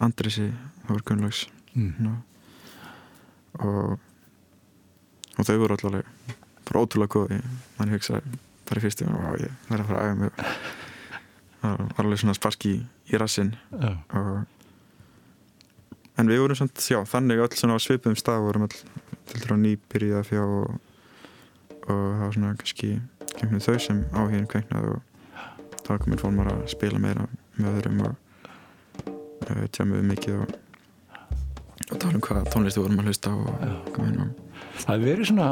Andrisi 0.03 0.51
Þór 0.89 1.05
Gunnlaugs. 1.07 1.47
Mm, 1.75 1.95
Ná. 2.03 2.13
og 3.63 3.99
og 5.39 5.47
þau 5.47 5.59
voru 5.61 5.77
allavega 5.77 6.37
bara 6.67 6.83
ótrúlega 6.83 7.15
góði 7.15 7.41
mann 7.79 7.95
hugsaði 7.95 8.39
bara 8.69 8.81
í 8.81 8.85
fyrstu 8.85 9.07
og 9.07 9.39
ég 9.41 9.55
verði 9.71 9.85
að 9.85 9.89
fara 9.89 10.01
að 10.01 10.09
æfa 10.09 10.21
mig. 10.21 10.33
Það 11.59 11.79
var 11.79 12.05
alveg 12.05 12.21
svona 12.23 12.35
sparki 12.39 12.73
í, 12.79 13.15
já, 13.15 13.93
og 14.19 14.58
en 16.19 16.31
við 16.31 16.43
vorum 16.43 16.59
samt, 16.59 16.83
já, 16.83 16.99
þannig 17.09 17.43
öll 17.45 17.57
svona 17.57 17.79
á 17.79 17.81
svipum 17.83 18.17
stað 18.19 18.47
vorum 18.47 18.67
öll 18.69 18.75
til 19.29 19.43
þrjá 19.43 19.59
nýbyrjað 19.63 20.27
fjá 20.29 20.43
og, 20.45 20.79
og 21.87 21.99
það 21.99 22.25
var 22.25 22.37
svona 22.37 22.55
kannski 22.61 22.95
kemur 23.35 23.65
þau 23.65 23.77
sem 23.83 24.01
áhugin 24.15 24.49
kveiknaði 24.51 24.97
og 24.97 25.45
þá 25.85 25.93
komið 26.05 26.25
fólmar 26.25 26.53
að 26.53 26.65
spila 26.73 27.03
meira 27.03 27.29
með 27.59 27.79
öðrum 27.81 28.03
og 28.09 28.17
uh, 29.09 29.65
tjámuðu 29.75 30.09
mikið 30.11 30.43
og, 30.43 30.59
og 31.89 31.95
tala 31.95 32.15
um 32.19 32.27
hvað 32.27 32.53
tónlist 32.53 32.79
við 32.79 32.87
vorum 32.87 33.03
að 33.03 33.11
hlusta 33.13 33.35
og 33.35 33.91
koma 33.95 34.13
inn 34.13 34.23
og 34.27 34.37
Það 34.79 34.93
er 34.95 35.01
verið 35.03 35.29
svona, 35.29 35.47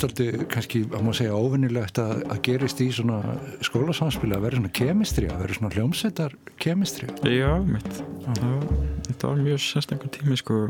tóldi, 0.00 0.26
kannski, 0.52 0.82
að 0.90 1.04
maður 1.06 1.18
segja 1.20 1.38
óvinnilegt 1.40 2.00
að, 2.02 2.24
að 2.32 2.40
gerist 2.44 2.82
í 2.84 2.88
svona 2.92 3.36
skólasamspili 3.64 4.36
að 4.36 4.44
vera 4.46 4.60
svona 4.60 4.72
kemistri, 4.76 5.28
að 5.32 5.44
vera 5.44 5.56
svona 5.56 5.72
hljómsveitar 5.76 6.36
kemistri. 6.60 7.08
Já, 7.24 7.54
mitt. 7.64 8.02
Það, 8.26 8.66
þetta 9.10 9.32
var 9.32 9.42
mjög 9.44 9.60
sérstakur 9.64 10.12
tími 10.14 10.38
sko. 10.38 10.60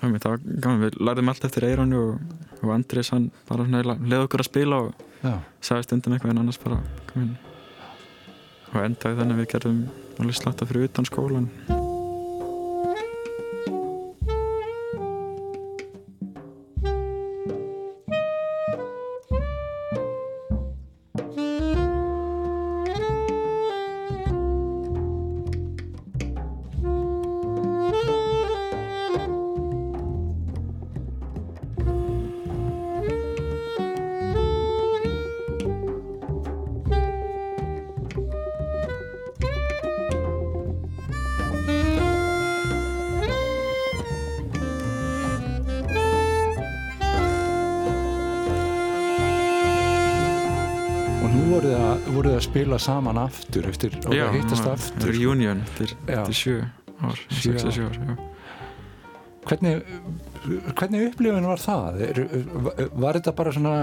Það 0.00 0.16
var 0.26 0.44
gaman, 0.44 0.82
við 0.84 0.98
lærðum 1.00 1.32
allt 1.32 1.46
eftir 1.48 1.66
Eiranu 1.68 2.00
og, 2.02 2.36
og 2.60 2.74
Andrés 2.74 3.10
hann 3.14 3.30
bara 3.48 3.64
leið 3.64 4.26
okkur 4.26 4.44
að 4.44 4.50
spila 4.50 4.82
og 4.84 5.04
sagði 5.64 5.88
stundum 5.88 6.16
eitthvað 6.16 6.34
en 6.34 6.42
annars 6.44 6.60
bara 6.60 6.82
og 8.74 8.82
endaði 8.82 9.20
þannig 9.20 9.38
að 9.38 9.40
við 9.40 9.50
gerðum 9.54 9.80
alveg 10.18 10.40
slatta 10.40 10.68
fyrir 10.68 10.90
utan 10.90 11.08
skólan 11.08 11.48
spila 52.74 52.78
saman 52.82 53.18
aftur 53.22 53.66
eftir 53.68 53.94
og 54.02 54.12
það 54.12 54.32
hittast 54.34 54.66
aftur. 54.66 55.12
Reunion 55.14 55.60
eftir, 55.62 55.94
eftir 56.08 56.34
sjö 56.34 56.54
ár 57.04 57.20
Sjö 57.30 57.58
6 57.58 57.74
sjö 57.76 57.86
ár, 57.86 58.18
hvernig, 59.44 59.82
hvernig 60.74 61.04
upplifun 61.10 61.46
var 61.46 61.60
það? 61.60 62.00
Er, 62.08 62.20
var 62.96 63.18
þetta 63.18 63.34
bara 63.36 63.52
svona 63.54 63.74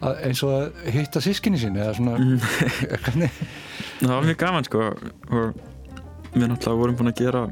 að, 0.00 0.20
eins 0.28 0.42
og 0.46 0.54
að 0.54 0.90
hitta 0.94 1.22
sískinni 1.24 1.60
sín 1.60 1.76
eða 1.76 1.96
svona 1.98 2.16
Mm. 2.16 2.38
hvernig, 3.04 3.40
Það 4.00 4.12
var 4.14 4.28
mjög 4.28 4.38
gaman 4.40 4.68
sko 4.68 4.84
og 4.86 5.58
við 6.36 6.46
náttúrulega 6.50 6.80
vorum 6.80 6.96
búin 6.96 7.12
að 7.12 7.20
gera 7.20 7.42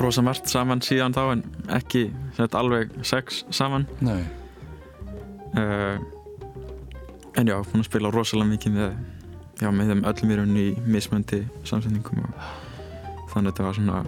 rosa 0.00 0.22
margt 0.24 0.48
saman 0.48 0.80
síðan 0.84 1.16
þá 1.16 1.22
en 1.34 1.42
ekki 1.76 2.06
alveg 2.56 2.94
sex 3.04 3.42
saman. 3.52 3.88
Nei, 4.00 4.22
uh, 5.58 5.98
en 7.38 7.50
já, 7.50 7.56
að 7.60 7.86
spila 7.86 8.10
rosalega 8.14 8.50
mikið 8.50 8.76
með, 8.76 8.96
já, 9.60 9.70
með 9.70 9.92
þeim 9.92 10.02
öllum 10.10 10.32
í 10.32 10.38
rauninni 10.40 10.64
í 10.70 10.74
mismöndi 10.90 11.40
samsendingum 11.68 12.24
og 12.24 13.30
þannig 13.30 13.50
að 13.50 13.52
þetta 13.52 13.66
var 13.66 13.78
svona 13.78 14.00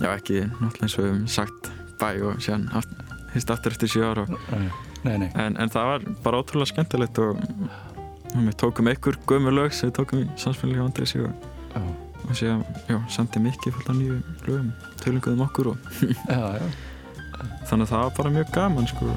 já, 0.00 0.08
ekki 0.14 0.40
náttúrulega 0.46 0.86
eins 0.86 0.96
og 0.96 1.04
við 1.04 1.10
höfum 1.10 1.28
sagt 1.36 1.70
bæ 2.00 2.08
og 2.30 2.40
síðan 2.40 2.68
hist 3.34 3.52
aftur 3.52 3.76
eftir 3.76 3.92
sjö 3.92 4.08
ára 4.08 4.26
nei, 4.30 4.70
nei, 5.04 5.16
nei. 5.24 5.30
en, 5.34 5.58
en 5.60 5.72
það 5.72 5.92
var 5.92 6.08
bara 6.24 6.42
ótrúlega 6.42 6.72
skemmtilegt 6.72 7.20
og, 7.22 7.40
og 8.32 8.46
við 8.46 8.56
tókum 8.62 8.90
einhver 8.90 9.20
gömu 9.28 9.54
lög 9.54 9.76
sem 9.76 9.90
við 9.90 9.98
tókum 10.00 10.24
í 10.24 10.28
samspilinu 10.40 10.86
á 10.86 10.88
Andresi 10.88 11.22
og, 11.26 11.48
Já, 11.70 11.82
og 12.26 12.34
síðan, 12.34 12.64
já, 12.90 12.96
sendi 13.14 13.42
mikið 13.44 13.76
fullt 13.76 13.92
af 13.92 13.98
nýju 14.00 14.16
lögum, 14.48 14.72
tölinguðum 15.04 15.44
okkur 15.46 15.70
og 15.70 15.86
þannig 17.68 17.84
að 17.84 17.90
það 17.92 18.02
var 18.02 18.12
bara 18.18 18.34
mjög 18.34 18.52
gaman 18.56 18.90
sko 18.90 19.14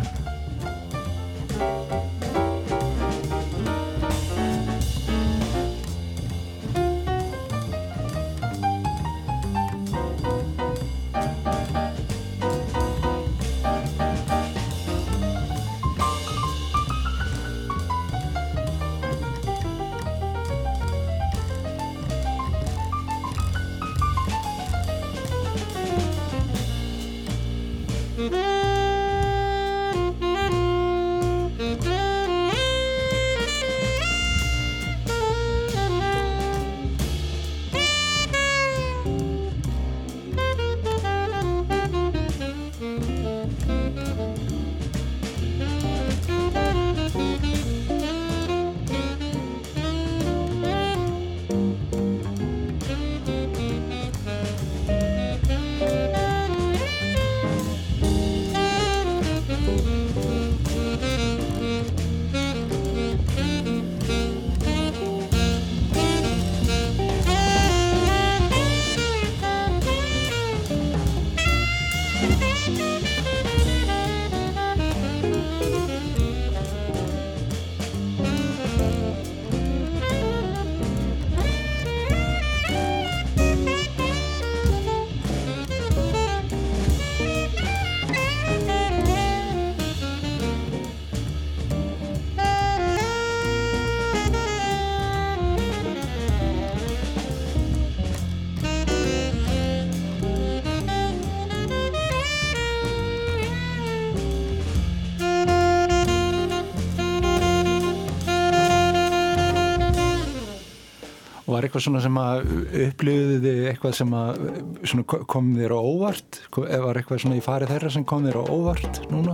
eitthvað 111.73 111.87
svona 111.87 112.01
sem 112.03 112.17
að 112.21 112.43
upplifði 112.85 113.37
þið 113.41 113.63
eitthvað 113.71 113.93
sem 113.97 114.11
að 114.13 115.23
kom 115.31 115.47
þér 115.57 115.73
á 115.73 115.79
óvart? 115.81 116.37
Eða 116.53 116.81
Var 116.83 116.99
eitthvað 116.99 117.21
svona 117.23 117.37
í 117.39 117.41
farið 117.41 117.71
þeirra 117.73 117.89
sem 117.95 118.05
kom 118.05 118.27
þér 118.27 118.37
á 118.37 118.43
óvart 118.45 118.99
núna? 119.09 119.33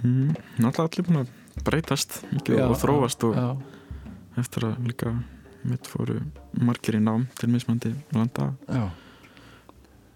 mm, 0.00 0.30
náttúrulega 0.64 0.86
allir 0.86 1.06
búin 1.10 1.20
að 1.20 1.34
breytast 1.66 2.16
mikið 2.30 2.56
Já, 2.56 2.64
og 2.70 2.78
þróast 2.80 3.26
og 3.28 3.36
Já, 3.36 3.48
eftir 4.40 4.64
að 4.70 4.80
líka 4.88 5.12
mitt 5.68 5.90
fóru 5.92 6.16
margir 6.56 6.96
í 6.96 7.02
nám 7.04 7.26
til 7.36 7.50
mismandi 7.52 7.92
landa 8.16 8.54
já, 8.64 8.88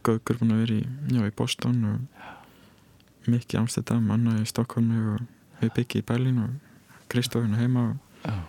Gaukur 0.09 0.41
búin 0.41 0.57
að 0.57 0.63
vera 0.65 0.79
í, 0.79 0.85
já, 1.13 1.21
í 1.29 1.35
Boston 1.37 1.85
og 1.91 3.29
Mikki 3.29 3.59
í 3.59 3.61
Amsterdam, 3.61 4.09
Anna 4.13 4.39
í 4.41 4.49
Stokkólmi 4.49 5.05
og 5.15 5.21
við 5.61 5.77
byggi 5.77 6.01
í 6.01 6.07
Berlín 6.09 6.41
og 6.45 7.05
Kristófinu 7.13 7.61
heima 7.61 7.91
og, 7.93 8.41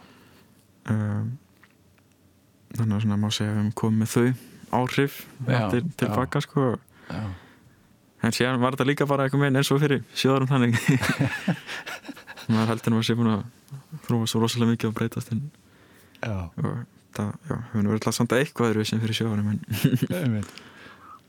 þannig 2.80 2.98
að 2.98 3.06
svona 3.06 3.20
má 3.22 3.28
segja 3.32 3.52
að 3.52 3.56
við 3.56 3.62
höfum 3.62 3.76
komið 3.82 4.00
með 4.02 4.14
þau 4.14 4.28
áhrif 4.76 5.18
Já, 5.48 5.60
til, 5.72 5.82
til 5.96 6.08
já. 6.10 6.14
baka 6.16 6.42
sko 6.44 6.66
já. 7.10 7.24
en 8.26 8.36
síðan 8.36 8.64
var 8.64 8.76
þetta 8.76 8.90
líka 8.90 9.08
bara 9.10 9.28
eitthvað 9.28 9.44
meginn 9.46 9.62
eins 9.62 9.72
og 9.72 9.82
fyrir 9.84 10.04
sjóðarum 10.18 10.52
þannig 10.52 10.80
maður 12.52 12.74
heldur 12.74 12.98
að 12.98 13.06
sé 13.08 13.18
búin 13.18 13.32
að 13.34 13.46
þróa 14.06 14.30
svo 14.30 14.42
rosalega 14.44 14.74
mikið 14.74 14.92
og 14.92 14.98
breytast 15.00 15.32
en, 15.34 15.46
og 16.26 16.84
það, 17.16 17.32
höfum 17.50 17.80
verið 17.80 17.96
alltaf 17.98 18.18
samt 18.18 18.36
eitthvað 18.36 18.82
sem 18.86 19.02
fyrir 19.02 19.18
sjóðarum. 19.18 19.54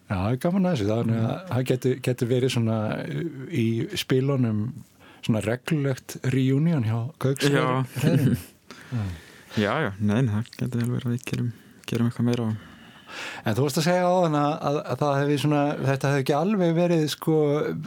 Já, 0.07 0.15
það 0.15 0.29
er 0.31 0.37
gaman 0.43 0.69
að 0.69 0.77
þessu 0.77 0.89
þannig 0.91 1.23
að 1.27 1.39
það 1.51 1.63
getur, 1.71 1.95
getur 2.07 2.29
verið 2.31 2.53
svona 2.55 2.77
í 3.51 3.67
spilunum 3.99 4.61
svona 5.27 5.41
reglulegt 5.43 6.19
reunion 6.31 6.87
hjá 6.87 6.99
Já. 7.51 7.67
Já, 9.57 9.73
já, 9.87 9.91
nein, 9.99 10.29
það 10.29 10.49
getur 10.53 10.83
vel 10.83 10.95
verið 10.95 11.07
að 11.07 11.15
við 11.15 11.29
gerum, 11.31 11.53
gerum 11.89 12.11
eitthvað 12.11 12.29
meira. 12.29 12.49
Og 12.51 12.75
En 13.47 13.57
þú 13.57 13.67
varst 13.67 13.81
að 13.81 13.87
segja 13.87 14.07
á 14.09 14.15
þann 14.25 14.39
að, 14.41 14.79
að, 14.93 15.03
hefði 15.21 15.37
svona, 15.43 15.63
þetta 15.81 16.13
hefði 16.13 16.23
ekki 16.25 16.37
alveg 16.37 16.73
verið 16.77 17.05
sko 17.13 17.37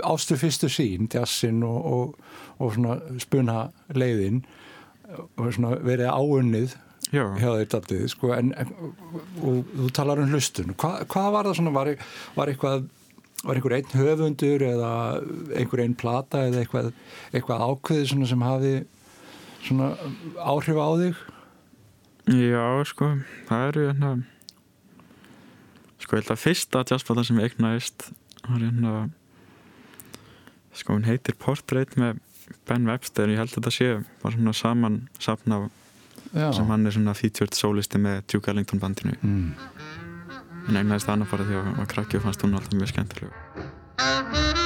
ástu 0.08 0.38
fyrstu 0.40 0.70
sín 0.72 1.10
djassin 1.12 1.64
og, 1.68 1.80
og, 1.94 2.30
og 2.64 2.78
spuna 3.22 3.58
leiðin 3.96 4.44
og 5.10 5.60
verið 5.86 6.08
áunnið 6.14 6.76
já, 7.12 7.24
hjá 7.42 7.50
þeir 7.50 7.72
daldið 7.74 8.06
sko 8.14 8.32
en, 8.38 8.54
en 8.62 8.74
og 9.44 9.74
þú 9.74 9.90
talar 9.98 10.22
um 10.24 10.32
hlustun. 10.32 10.76
Hva, 10.80 11.00
hvað 11.10 11.34
var 11.36 11.50
það 11.50 11.60
svona, 11.60 11.76
var, 11.76 11.92
var 12.38 12.54
eitthvað 12.54 12.88
var 13.40 13.56
einhver 13.56 13.78
einn 13.78 13.94
höfundur 13.96 14.64
eða 14.68 14.94
einhver 15.56 15.84
einn 15.84 15.96
plata 15.96 16.42
eða 16.50 16.64
eitthvað, 16.64 16.90
eitthvað 17.32 17.62
ákveði 17.70 18.26
sem 18.28 18.44
hafi 18.44 18.74
áhrif 20.44 20.80
á 20.80 20.90
þig 21.00 21.22
já, 22.30 22.66
sko 22.86 23.14
það 23.50 23.68
eru 23.70 23.86
hérna 23.90 24.12
sko, 26.00 26.16
ég 26.16 26.22
held 26.22 26.34
að 26.36 26.44
fyrsta 26.44 26.84
jazzplata 26.88 27.26
sem 27.28 27.40
ég 27.42 27.52
eignaðist 27.52 28.10
var 28.46 28.62
hérna 28.64 28.94
sko, 30.74 30.96
hún 30.96 31.08
heitir 31.08 31.38
Portrait 31.40 31.98
með 32.00 32.22
Ben 32.70 32.88
Webster, 32.90 33.30
ég 33.30 33.42
held 33.42 33.52
að 33.52 33.60
þetta 33.60 33.74
sé 33.74 33.90
bara 34.24 34.36
svona 34.38 34.56
saman 34.58 35.02
safna 35.22 35.68
Já. 36.34 36.52
sem 36.54 36.70
hann 36.70 36.86
er 36.86 36.94
svona 36.94 37.16
featured 37.18 37.58
solisti 37.58 38.02
með 38.02 38.22
Duke 38.30 38.52
Ellington 38.52 38.82
bandinu 38.82 39.16
mm. 39.18 39.50
en 40.70 40.80
eignaðist 40.82 41.10
það 41.10 41.16
annað 41.18 41.34
bara 41.34 41.50
því 41.50 41.60
að 41.62 41.76
var 41.82 41.92
krakki 41.96 42.22
og 42.22 42.26
fannst 42.28 42.46
hún 42.46 42.58
alltaf 42.60 42.78
mjög 42.78 42.94
skemmtileg 42.94 44.59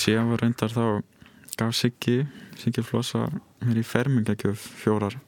síðan 0.00 0.32
var 0.32 0.44
reyndar 0.44 0.74
þá 0.74 0.84
gaf 1.58 1.74
Siggi, 1.76 2.20
Siggi 2.58 2.84
Flossa 2.86 3.26
mér 3.64 3.80
í 3.80 3.86
fermingagjöf 3.86 4.68
fjórar 4.82 5.18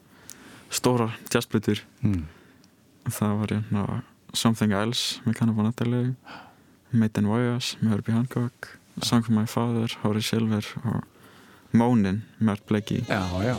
stórar 0.70 1.16
jazzblutur 1.32 1.82
mm. 2.04 2.22
það 3.10 3.38
var 3.42 3.56
hérna 3.56 3.86
Something 4.32 4.74
Else 4.78 5.24
með 5.26 5.40
Cannibal 5.40 5.66
Natalie 5.66 6.14
Made 6.90 7.18
in 7.18 7.30
Voyage 7.30 7.80
með 7.80 7.96
Herbie 7.96 8.14
Hancock 8.14 8.76
Song 9.02 9.22
for 9.24 9.32
My 9.32 9.46
Father, 9.46 9.90
Horace 10.02 10.28
Silver 10.28 10.66
og 10.84 11.04
Mónin 11.72 12.24
með 12.38 12.56
Art 12.56 12.66
Blakey. 12.66 13.04
Já, 13.08 13.22
já, 13.44 13.54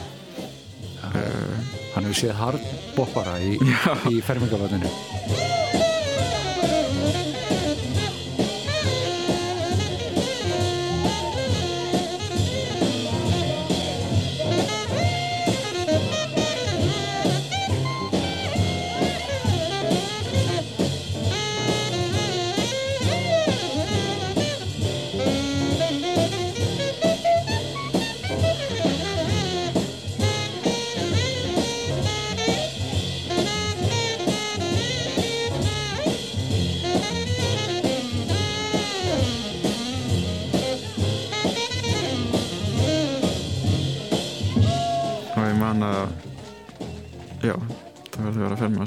uh, 1.08 1.62
Hann 1.96 2.08
hefur 2.08 2.20
séð 2.20 2.36
hardboppara 2.40 3.38
í, 3.44 3.56
í 4.14 4.20
fermingavatninu 4.26 5.81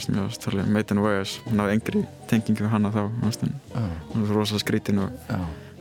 var 0.08 0.16
þegar 0.16 0.16
að 0.16 0.16
fermast 0.16 0.16
mér 0.16 0.26
varst 0.28 0.44
talið 0.44 0.72
Made 0.74 0.94
in 0.94 1.02
Voyage 1.04 1.44
hún 1.46 1.62
hafði 1.62 1.76
engri 1.78 2.02
tengingu 2.30 2.64
við 2.66 2.72
hana 2.74 2.90
þá 2.94 3.00
hún 3.04 3.24
hún 4.10 4.26
var 4.26 4.34
rosa 4.36 4.60
skrítin 4.62 5.00
og, 5.04 5.10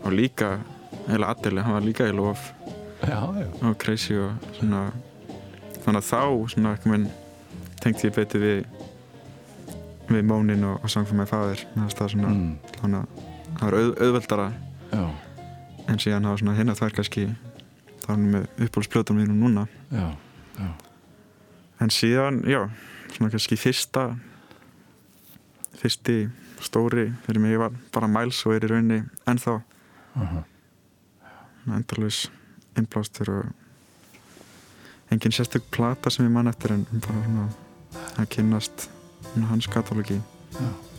og 0.03 0.12
líka 0.13 0.59
heila 1.07 1.33
Adele, 1.33 1.63
hann 1.63 1.73
var 1.73 1.83
líka 1.83 2.07
í 2.07 2.15
lof 2.15 2.53
já, 3.03 3.19
já. 3.19 3.47
og 3.62 3.77
crazy 3.77 4.15
og 4.15 4.31
svona 4.59 4.86
þannig 5.83 5.99
að 5.99 6.09
þá 6.09 6.21
svona 6.55 6.75
ekki 6.77 6.93
minn 6.93 7.09
tengti 7.83 8.07
ég 8.07 8.15
betur 8.15 8.43
við 8.43 8.65
við 10.12 10.25
Mónin 10.27 10.63
og, 10.67 10.83
og 10.83 10.91
Father. 11.29 11.59
Mér 11.73 11.88
finnst 11.88 11.99
það 11.99 12.12
svona 12.13 12.31
Mm, 12.33 12.57
þannig 12.81 12.99
að 12.99 13.07
það 13.57 13.65
var 13.65 13.77
auð, 13.79 13.91
auðveldara. 14.05 14.47
Já, 14.91 15.03
en 15.88 15.99
síðan 15.99 16.27
hafa 16.27 16.41
svona 16.41 16.55
hinna 16.57 16.75
tvær 16.75 16.95
kannski 16.97 17.25
þá 18.03 18.07
er 18.07 18.12
hann 18.13 18.25
með 18.33 18.47
uppbólspljóðum 18.65 19.19
mínum 19.19 19.39
núna. 19.43 19.67
Já, 19.91 20.07
en 21.79 21.89
síðan, 21.89 22.43
já, 22.47 22.69
svona 23.13 23.32
kannski 23.34 23.58
fyrsta 23.60 24.08
fyrsti 25.82 26.17
stóri 26.63 27.10
fyrir 27.26 27.41
mig 27.43 27.60
var 27.60 27.73
bara 27.93 28.08
Miles 28.08 28.45
og 28.45 28.56
er 28.56 28.65
í 28.65 28.71
rauninni 28.71 29.02
ennþá 29.30 29.58
aha, 30.15 30.43
endalus 31.76 32.26
innblástur 32.78 33.34
og 33.34 35.12
engin 35.12 35.36
sérstök 35.36 35.69
plata 35.71 36.10
sem 36.10 36.26
ég 36.26 36.34
man 36.34 36.47
eftir 36.47 36.73
en 36.73 36.88
bara 36.93 37.26
svona 37.28 37.49
að 38.17 38.32
kynnast 38.38 38.89
svona 39.34 39.52
hans 39.52 39.67
katalógi 39.67 40.21
já. 40.58 40.92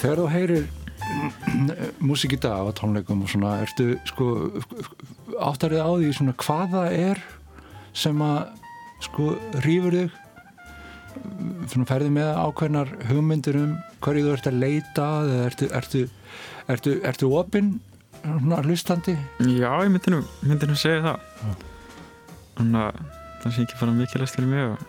Þegar 0.00 0.22
þú 0.22 0.28
heyrir 0.34 0.68
músík 2.04 2.36
í 2.36 2.40
dag 2.40 2.68
á 2.68 2.76
tónleikum 2.76 3.24
og 3.24 3.30
svona, 3.32 3.58
ertu 3.64 3.94
sko 4.08 4.26
áttarið 5.40 5.82
á 5.82 5.90
því 5.90 6.10
svona 6.16 6.34
hvað 6.40 6.74
það 6.74 6.96
er 6.96 7.22
sem 7.96 8.24
að 8.24 8.40
sko 9.04 9.34
rýfur 9.64 9.96
þig? 9.96 10.18
Svona 11.72 11.88
ferði 11.88 12.10
með 12.14 12.30
ákveðnar 12.38 12.92
hugmyndir 13.08 13.58
um 13.58 13.72
hverju 14.04 14.26
þú 14.26 14.34
ert 14.36 14.50
að 14.50 14.60
leita 14.62 15.08
eða 15.24 15.46
ertu, 15.48 15.70
ertu, 15.80 16.02
ertu, 16.70 16.96
ertu 17.10 17.32
opinn 17.40 17.72
svona 18.20 18.60
hlustandi? 18.64 19.16
Já, 19.40 19.70
ég 19.82 19.90
myndi 19.92 20.14
nú, 20.14 20.22
myndi 20.44 20.68
nú 20.68 20.78
segja 20.78 21.02
það. 21.08 21.60
Þannig 22.60 22.82
að 22.84 23.04
það 23.42 23.54
sé 23.56 23.64
ekki 23.64 23.80
bara 23.80 23.96
mikilvægt 23.96 24.36
fyrir 24.36 24.50
mig 24.52 24.66
og 24.68 24.82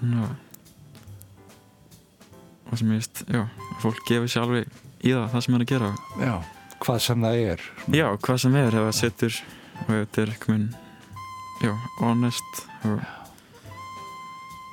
þannig 0.00 0.24
að 0.24 0.38
og 2.70 2.78
sem 2.78 2.90
ég 2.90 3.00
veist, 3.00 3.22
já, 3.26 3.42
fólk 3.82 4.00
gefur 4.06 4.30
sér 4.30 4.44
alveg 4.46 4.68
í 5.02 5.12
það, 5.12 5.26
það 5.32 5.44
sem 5.44 5.56
er 5.56 5.64
að 5.64 5.70
gera. 5.72 5.90
Já, 6.20 6.34
hvað 6.84 7.00
sem 7.06 7.26
það 7.26 7.40
er. 7.50 7.64
Já, 7.96 8.06
hvað 8.26 8.40
sem 8.44 8.58
er, 8.60 8.76
það 8.76 8.96
setur 9.00 9.40
og 9.80 9.90
þetta 9.90 10.22
er 10.22 10.32
eitthvað 10.34 10.66
já, 11.60 11.72
honest 11.98 12.62
og 12.88 13.02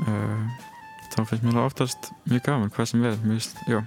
uh, 0.06 0.44
þá 1.14 1.20
finnst 1.24 1.46
mér 1.46 1.58
það 1.58 1.64
oftast 1.66 2.12
mjög 2.28 2.46
gaman, 2.50 2.74
hvað 2.76 2.92
sem 2.92 3.08
er. 3.08 3.18
Mér 3.24 3.40
finnst, 3.40 3.64
já. 3.68 3.80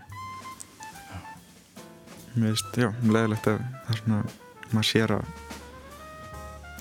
Mér 2.35 2.51
finnst, 2.51 2.81
já, 2.83 2.91
leðilegt 3.07 3.51
að 3.53 3.63
það 3.63 3.95
er 3.95 4.03
svona, 4.03 4.23
maður 4.71 4.91
sér 4.91 5.17
að 5.21 5.31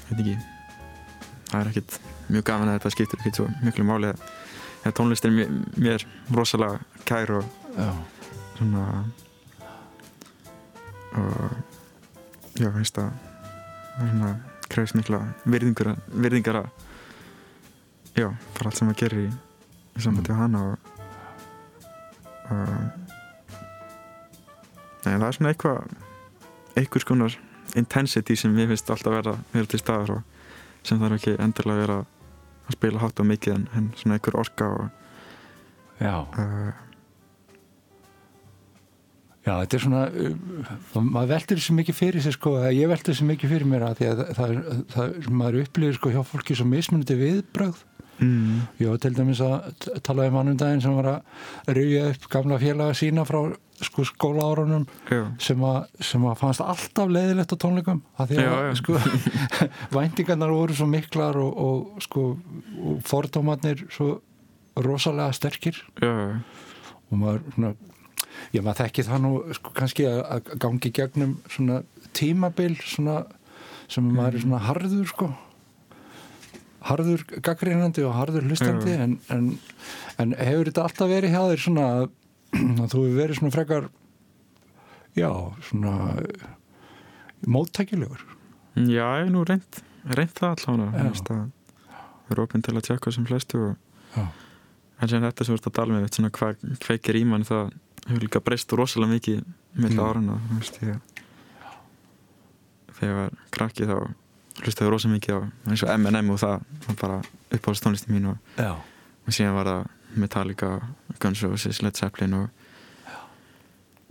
veit 0.09 0.19
ekki 0.23 0.37
það 1.49 1.59
er 1.59 1.71
ekkit 1.71 1.95
mjög 2.29 2.43
gaman 2.45 2.69
að 2.69 2.77
þetta 2.77 2.91
skiptir 2.93 3.21
ekkit 3.21 3.39
svo 3.39 3.47
miklu 3.61 3.85
máli 3.85 4.11
að 4.13 4.27
að 4.87 4.95
tónlist 4.95 5.27
mér, 5.27 5.49
mér 5.75 6.05
rosalega 6.33 6.79
kær 7.09 7.33
og 7.39 7.45
svona 8.59 8.85
og 11.17 12.59
já, 12.59 12.69
veist 12.75 12.99
að 13.01 13.11
svona 13.97 14.33
krefst 14.69 14.95
mikla 14.97 15.21
virðingar, 15.49 15.95
virðingar 16.13 16.61
að 16.61 16.67
já, 18.19 18.29
bara 18.29 18.69
allt 18.69 18.77
sem 18.77 18.89
maður 18.89 19.01
gerir 19.03 19.21
í, 19.25 19.29
í 19.97 20.03
sambandi 20.03 20.33
við 20.33 20.41
hana 20.43 20.63
og, 20.69 20.75
og 22.49 22.73
nei, 25.05 25.13
það 25.13 25.27
er 25.29 25.37
svona 25.37 25.53
eitthvað 25.53 25.79
einhvers 26.79 27.07
konar 27.07 27.37
intensity 27.79 28.37
sem 28.39 28.57
ég 28.59 28.69
finnst 28.71 28.91
alltaf 28.93 29.15
verða, 29.19 29.35
vera 29.53 29.69
til 29.69 29.81
staðar 29.81 30.15
og 30.19 30.21
sem 30.85 31.01
þarf 31.01 31.19
ekki 31.19 31.37
endilega 31.41 31.75
að 31.75 31.83
vera 31.83 31.97
að 32.69 32.77
spila 32.77 33.01
hátt 33.03 33.21
og 33.21 33.29
mikið 33.29 33.57
en, 33.57 33.89
svona 33.97 34.17
einhver 34.17 34.39
orka 34.39 34.69
og 34.77 34.85
uh, 35.99 36.88
já, 39.49 39.53
þetta 39.63 39.77
er 39.77 39.83
svona 39.83 40.01
uh, 40.07 40.97
maður 41.01 41.31
veldur 41.33 41.59
þessu 41.59 41.77
mikið 41.79 41.97
fyrir 41.97 42.25
sér 42.25 42.35
sko, 42.37 42.55
ég 42.69 42.91
veldur 42.91 43.13
þessu 43.13 43.29
mikið 43.29 43.53
fyrir 43.55 43.69
mér 43.69 43.85
að 43.89 44.01
því 44.01 44.09
að 44.09 44.25
það, 44.37 44.57
það, 44.93 45.15
maður 45.41 45.61
upplifir 45.63 45.97
sko 45.97 46.11
hjá 46.13 46.19
fólki 46.27 46.57
svo 46.57 46.67
mismunandi 46.69 47.17
viðbrögð. 47.19 47.85
Mm, 48.19 48.65
var 48.83 48.97
til 48.99 49.13
dæmis 49.15 49.39
að 49.39 49.85
tala 50.03 50.25
um 50.27 50.37
hann 50.41 50.51
um 50.51 50.59
daginn 50.59 50.81
sem 50.83 50.95
var 50.97 51.07
að 51.07 51.75
rauja 51.77 52.09
upp 52.11 52.25
gamla 52.33 52.57
félaga 52.59 52.97
sína 52.99 53.23
frá 53.27 53.39
sko 53.79 54.03
skólaárunum 54.03 54.83
já, 55.07 55.21
sem 55.39 55.61
að, 55.63 55.77
sem 56.03 56.25
að 56.27 56.39
fannst 56.41 56.63
alltaf 56.63 57.13
leiðilegt 57.15 57.53
á 57.55 57.57
tónleikum 57.63 58.01
að 58.19 58.33
því 58.33 58.39
að 58.41 58.49
Já, 58.49 58.57
já. 58.67 58.73
sko 58.81 58.97
væntingarnar 59.95 60.51
voru 60.51 60.75
svo 60.75 60.89
miklar 60.91 61.39
og, 61.39 61.61
og 61.63 62.03
sko 62.03 62.25
og 62.35 62.99
fordómarnir 63.07 63.85
svo 63.87 64.17
rosalega 64.79 65.31
sterkir. 65.35 65.79
Já, 66.03 66.11
og 67.09 67.23
maður 67.23 67.47
svona 67.55 67.71
ég 68.55 68.63
maður 68.63 68.85
þekki 68.85 69.05
það 69.09 69.21
nú 69.25 69.33
sko 69.57 69.73
kannski 69.77 70.07
að, 70.09 70.21
að 70.35 70.49
gangi 70.65 70.91
gegnum 70.95 71.35
svona 71.51 71.81
tímabil 72.17 72.73
svona 72.81 73.21
sem 73.89 74.05
maður 74.05 74.39
er 74.39 74.45
svona 74.45 74.63
harður 74.67 75.09
sko 75.09 75.29
harður 76.89 77.25
gaggrínandi 77.43 78.05
og 78.07 78.15
harður 78.15 78.47
hlustandi 78.47 78.93
Já. 78.95 79.03
en, 79.03 79.17
en, 79.33 79.49
en 80.21 80.35
hefur 80.39 80.69
þetta 80.69 80.85
alltaf 80.87 81.11
verið 81.11 81.35
hjá 81.35 81.41
þér 81.51 81.63
svona 81.65 81.87
að, 81.97 82.05
að 82.55 82.85
þú 82.93 83.03
hefur 83.03 83.19
verið 83.19 83.39
svona 83.41 83.55
frekar 83.55 83.89
já, 85.17 85.31
svona 85.67 85.93
móttækilegur 87.47 88.23
já, 88.79 89.03
ég 89.03 89.25
hef 89.25 89.31
nú 89.33 89.43
reynt 89.47 89.81
reynt 90.15 90.37
það 90.39 90.55
Já. 90.55 90.67
Þú 90.69 91.09
veist 91.09 91.33
að 91.33 91.41
við 92.29 92.35
erum 92.35 92.45
opinn 92.45 92.63
til 92.65 92.75
að 92.77 92.85
tjekka 92.87 93.11
sem 93.11 93.27
flestu 93.27 93.61
og, 93.71 93.75
Já. 94.15 94.23
en 95.01 95.11
sem 95.11 95.23
þetta 95.25 95.45
sem 95.45 95.55
við 95.55 95.59
erum 95.59 95.71
að 95.71 95.77
tala 95.79 95.97
með 95.97 96.09
svona 96.15 96.33
hvað 96.39 96.65
kveikir 96.85 97.19
í 97.19 97.25
mann 97.27 97.47
það 97.47 97.73
hefur 98.09 98.23
líka 98.25 98.41
breyst 98.43 98.71
rosalega 98.75 99.13
mikið 99.15 99.39
með 99.79 99.89
Mm. 99.89 99.97
veist 100.59 100.79
ég 100.81 100.99
þegar 102.99 103.09
ég 103.09 103.15
var 103.19 103.37
krakki 103.55 103.87
þá 103.87 103.95
hlustaði 104.63 104.91
rosalega 104.91 105.15
mikið 105.17 105.35
á 105.35 105.41
eins 105.71 105.83
og 105.85 105.91
M&M 105.95 106.29
og 106.33 106.39
það 106.41 106.55
var 106.87 106.97
bara 107.01 107.19
uppáhalds 107.55 107.83
tónlisti 107.85 108.11
mín 108.11 108.25
og, 108.33 108.37
og 109.27 109.33
síðan 109.35 109.55
var 109.55 109.69
það 109.71 109.85
Metallica, 110.19 110.69
Guns 111.21 111.43
N' 111.43 111.51
Roses, 111.51 111.81
Led 111.85 111.95
Zeppelin 111.95 112.33
og, 112.33 112.49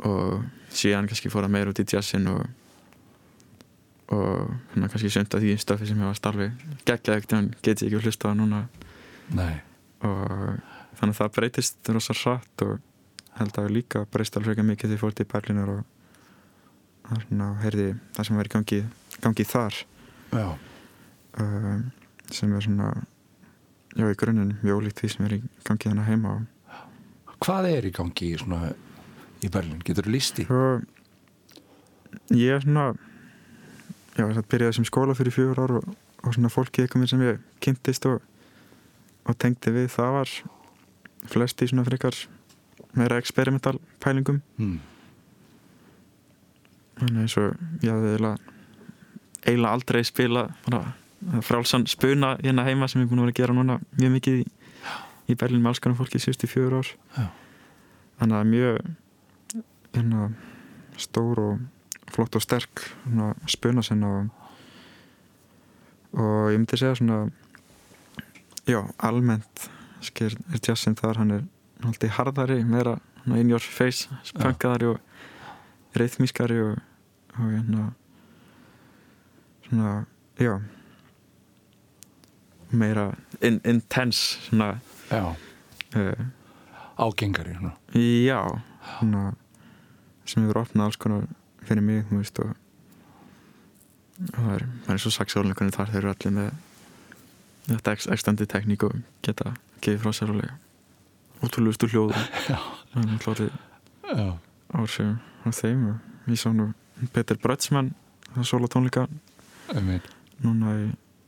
og 0.06 0.44
síðan 0.70 1.08
kannski 1.10 1.30
fór 1.32 1.42
það 1.44 1.54
meira 1.56 1.72
út 1.74 1.82
í 1.82 1.86
jazzin 1.90 2.28
og 2.30 2.46
og 4.08 4.48
svona 4.72 4.88
kannski 4.88 5.10
sönd 5.12 5.34
af 5.36 5.42
því 5.42 5.56
stöfi 5.60 5.84
sem 5.90 5.98
ég 6.00 6.06
var 6.08 6.16
starfi 6.16 6.46
geggjað 6.88 7.18
ekkert 7.18 7.32
en 7.36 7.48
get 7.60 7.82
ég 7.82 7.90
ekki 7.90 7.98
að 7.98 8.06
hlusta 8.06 8.30
á 8.32 8.38
núna. 8.38 8.60
Nei. 9.36 9.58
Og 10.00 10.54
þannig 10.96 11.12
að 11.12 11.18
það 11.18 11.34
breytist 11.36 11.90
rosa 11.92 12.16
hratt 12.16 12.64
og 12.64 12.78
held 13.38 13.60
að 13.60 13.70
líka 13.74 14.04
breyst 14.12 14.36
alveg 14.38 14.56
ekki 14.56 14.66
mikið 14.68 14.88
þegar 14.88 14.96
ég 14.96 15.02
fór 15.02 15.16
til 15.18 15.28
Berlínar 15.32 15.74
og 15.74 17.20
svona, 17.24 17.52
heyrði 17.62 17.92
það 18.16 18.28
sem 18.28 18.40
var 18.40 18.50
í 18.50 18.52
gangi, 18.52 18.80
gangi 19.24 19.46
þar. 19.48 19.78
Um, 21.38 21.86
sem 22.34 22.52
er 22.56 22.64
svona 22.64 22.92
já, 23.96 24.06
í 24.08 24.16
grunninn 24.18 24.56
mjög 24.62 24.82
ólíkt 24.82 25.02
því 25.02 25.10
sem 25.12 25.26
er 25.26 25.36
í 25.38 25.40
gangi 25.66 25.90
þannig 25.90 26.08
heima 26.08 26.34
og 26.36 27.36
hvað 27.44 27.70
er 27.70 27.88
í 27.88 27.92
gangi 27.94 28.32
í 28.32 28.38
svona 28.40 28.72
í 29.44 29.50
Berlin, 29.52 29.82
getur 29.86 30.08
þú 30.08 30.14
lísti? 30.14 30.46
svo 30.48 30.80
ég 32.34 32.56
er 32.56 32.64
svona 32.64 32.90
já, 34.18 34.24
það 34.24 34.44
byrjaði 34.50 34.78
sem 34.78 34.88
skóla 34.88 35.16
fyrir 35.16 35.34
fjögur 35.34 35.62
ár 35.62 35.76
og, 35.80 35.92
og 36.24 36.34
svona 36.34 36.52
fólki 36.52 36.82
eitthvað 36.82 37.04
mér 37.04 37.12
sem 37.12 37.24
ég 37.26 37.44
kynntist 37.64 38.08
og, 38.10 38.20
og 39.28 39.38
tengdi 39.38 39.74
við 39.74 39.92
það 39.94 40.16
var 40.18 40.34
flesti 41.28 41.70
svona 41.70 41.86
frekar 41.88 42.18
meira 42.96 43.18
experimental 43.18 43.78
pælingum 44.00 44.40
Hmm. 44.58 44.78
þannig 46.98 47.20
eins 47.24 47.36
og 47.38 47.56
ég 47.84 47.92
hafði 47.92 48.14
eiginlega 49.46 49.72
aldrei 49.72 50.02
spila 50.04 50.46
bara, 50.66 50.94
frálsan 51.42 51.86
spuna 51.90 52.36
hérna 52.42 52.64
heima 52.66 52.88
sem 52.88 53.02
ég 53.02 53.06
er 53.06 53.10
búin 53.12 53.20
að 53.22 53.28
vera 53.28 53.34
að 53.34 53.40
gera 53.42 53.54
núna 53.58 53.78
mjög 53.98 54.14
mikið 54.16 54.40
í, 54.42 54.46
í 55.28 55.36
Berlín 55.38 55.62
með 55.62 55.72
alls 55.72 55.82
konar 55.84 55.98
fólki 55.98 56.20
síðustu 56.22 56.48
fjögur 56.50 56.78
ár 56.80 56.90
Já. 57.18 57.26
þannig 58.20 58.38
að 58.38 58.50
mjög 58.52 58.80
hérna, 59.94 60.28
stór 60.98 61.42
og 61.44 62.12
flott 62.14 62.36
og 62.38 62.42
sterk 62.42 62.84
hérna, 63.04 63.32
spuna 63.46 63.82
sinna 63.86 64.10
og, 64.18 64.30
og 66.18 66.50
ég 66.52 66.58
myndi 66.58 66.78
segja 66.80 66.98
svona 66.98 67.20
já, 68.68 68.82
almennt 68.98 69.68
er 70.18 70.34
jazzin 70.62 70.96
þar 70.98 71.22
hann 71.22 71.30
er 71.38 71.46
alltaf 71.84 72.10
harðari, 72.18 72.62
meira 72.66 72.96
in 73.28 73.50
your 73.50 73.60
face, 73.60 74.08
spunkaðari 74.24 74.88
og 74.94 75.98
reyðmískari 75.98 76.58
og, 76.64 76.78
og 77.36 77.50
hérna 77.52 77.90
svona, 79.68 79.92
já 80.40 80.54
meira 82.72 83.10
in, 83.40 83.60
intense 83.64 84.38
svona 84.48 84.78
uh, 85.96 86.14
ágengari 86.98 87.54
svona. 87.56 87.72
já, 87.94 88.40
svona 88.98 89.34
sem 90.28 90.44
hefur 90.44 90.62
opnað 90.64 90.84
alls 90.90 90.98
konar 91.00 91.28
fyrir 91.64 91.84
mig, 91.84 92.04
þú 92.10 92.18
veist 92.22 92.40
og 92.44 92.54
og 94.18 94.34
það 94.34 94.54
er, 94.56 94.64
það 94.84 94.94
er 94.96 94.98
svo 95.04 95.12
saxólinleikunni 95.14 95.72
þar 95.76 95.92
þeir 95.92 96.00
eru 96.02 96.10
allir 96.12 96.32
með 96.34 96.48
þetta 97.68 97.92
ex- 97.94 98.08
extended 98.10 98.48
tekník 98.50 98.82
og 98.88 98.96
geta 99.22 99.52
gefið 99.84 100.00
frá 100.02 100.16
sér 100.16 100.32
alveg 100.34 100.56
ótrúlegustu 101.44 101.88
hljóð. 101.92 102.14
Já. 102.50 102.58
það 103.22 103.42
er 103.44 103.50
já, 104.08 104.28
ársum 104.74 105.16
á 105.44 105.48
þeim 105.52 105.82
og 105.92 106.30
ég 106.32 106.40
sá 106.40 106.50
nú 106.52 106.70
Peter 107.12 107.38
Brötsmann 107.40 107.92
það 108.30 108.42
er 108.42 108.48
sóla 108.48 108.70
tónleika 108.72 109.06
einmitt. 109.74 110.06
Núna 110.44 110.72
í, 110.78 110.86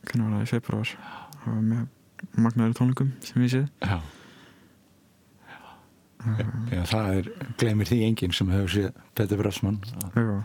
hvernig 0.08 0.24
var 0.24 0.38
það? 0.38 0.46
Í 0.46 0.50
februar 0.54 0.92
það 0.94 1.50
var 1.50 1.66
með 1.66 2.40
magnaður 2.46 2.78
tónleikum 2.80 3.12
sem 3.24 3.44
ég 3.44 3.52
séð 3.52 3.66
já, 3.84 3.98
uh, 6.24 6.40
já, 6.72 6.82
það 6.94 7.12
er 7.18 7.30
glemir 7.60 7.90
því 7.90 8.00
enginn 8.08 8.36
sem 8.36 8.50
hefur 8.54 8.74
séð 8.74 9.04
Petur 9.18 9.42
Brössmann 9.42 9.80
já, 10.16 10.40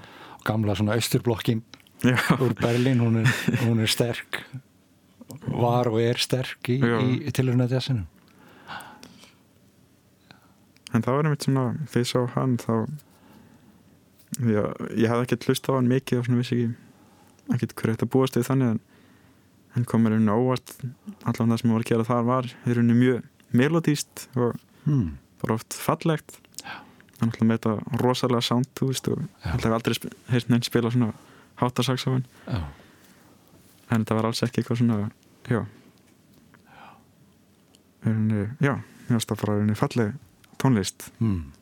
gamla 0.47 0.77
svona 0.77 0.99
austurblokkin 0.99 1.63
já, 2.03 2.17
úr 2.39 2.55
Berlin, 2.59 3.01
hún 3.03 3.23
er, 3.23 3.31
hún 3.63 3.83
er 3.83 3.91
sterk 3.91 4.43
var 5.45 5.89
og 5.91 5.99
er 6.01 6.19
sterk 6.21 6.69
í, 6.71 6.79
Já. 6.79 6.99
í 7.01 7.31
tilhörna 7.35 7.67
jazzinu 7.69 8.05
en 10.95 11.03
það 11.03 11.17
var 11.17 11.27
einmitt 11.27 11.45
svona 11.45 11.65
þegar 11.91 12.05
ég 12.05 12.09
sá 12.11 12.21
hann 12.35 12.57
þá 12.61 12.73
já, 14.39 14.63
ég 14.95 15.11
hafði 15.11 15.27
ekkert 15.27 15.47
hlust 15.49 15.69
á 15.69 15.71
hann 15.75 15.91
mikið 15.91 16.21
og 16.21 16.27
svona 16.27 16.41
vissi 16.41 16.59
ekki 16.65 17.55
ekkert 17.55 17.75
hverju 17.79 17.95
þetta 17.95 18.11
búast 18.15 18.39
við 18.39 18.47
þannig 18.49 18.75
en 18.75 18.81
hann 19.75 19.87
kom 19.89 20.05
mér 20.05 20.15
einhvern 20.15 20.39
óvart 20.39 20.73
allan 21.27 21.51
það 21.51 21.61
sem 21.61 21.69
ég 21.69 21.75
var 21.75 21.85
að 21.85 21.91
gera 21.91 22.07
þar 22.07 22.27
var 22.29 22.49
í 22.51 22.75
rauninni 22.77 22.97
mjög 22.99 23.53
melodíst 23.55 24.25
og 24.35 24.55
hmm. 24.85 25.15
bara 25.43 25.57
oft 25.59 25.75
fallegt. 25.77 26.39
Hann 27.19 27.31
ætla 27.31 27.47
með 27.47 27.59
þetta 27.59 27.99
rosalega 28.01 28.43
sound 28.43 28.67
þú 28.75 28.89
veist 28.91 29.07
og 29.11 29.21
ég 29.23 29.53
hef 29.53 29.77
aldrei 29.77 29.95
heyrt 30.33 30.51
neinn 30.51 30.65
spila 30.67 30.91
svona 30.91 31.13
háttasaxofan 31.61 32.25
já, 32.43 32.59
en 33.87 34.03
þetta 34.03 34.17
var 34.17 34.29
alls 34.29 34.43
ekki 34.43 34.61
eitthvað 34.61 34.81
svona 34.81 34.97
já. 35.47 35.61
Rauninni, 38.05 38.49
já, 38.59 38.73
mér 39.07 39.17
varst 39.17 39.31
það 39.31 39.41
bara 39.43 39.55
rauninni 39.55 39.79
falleg 39.79 40.17
tónlist 40.65 41.11
hmm. 41.21 41.53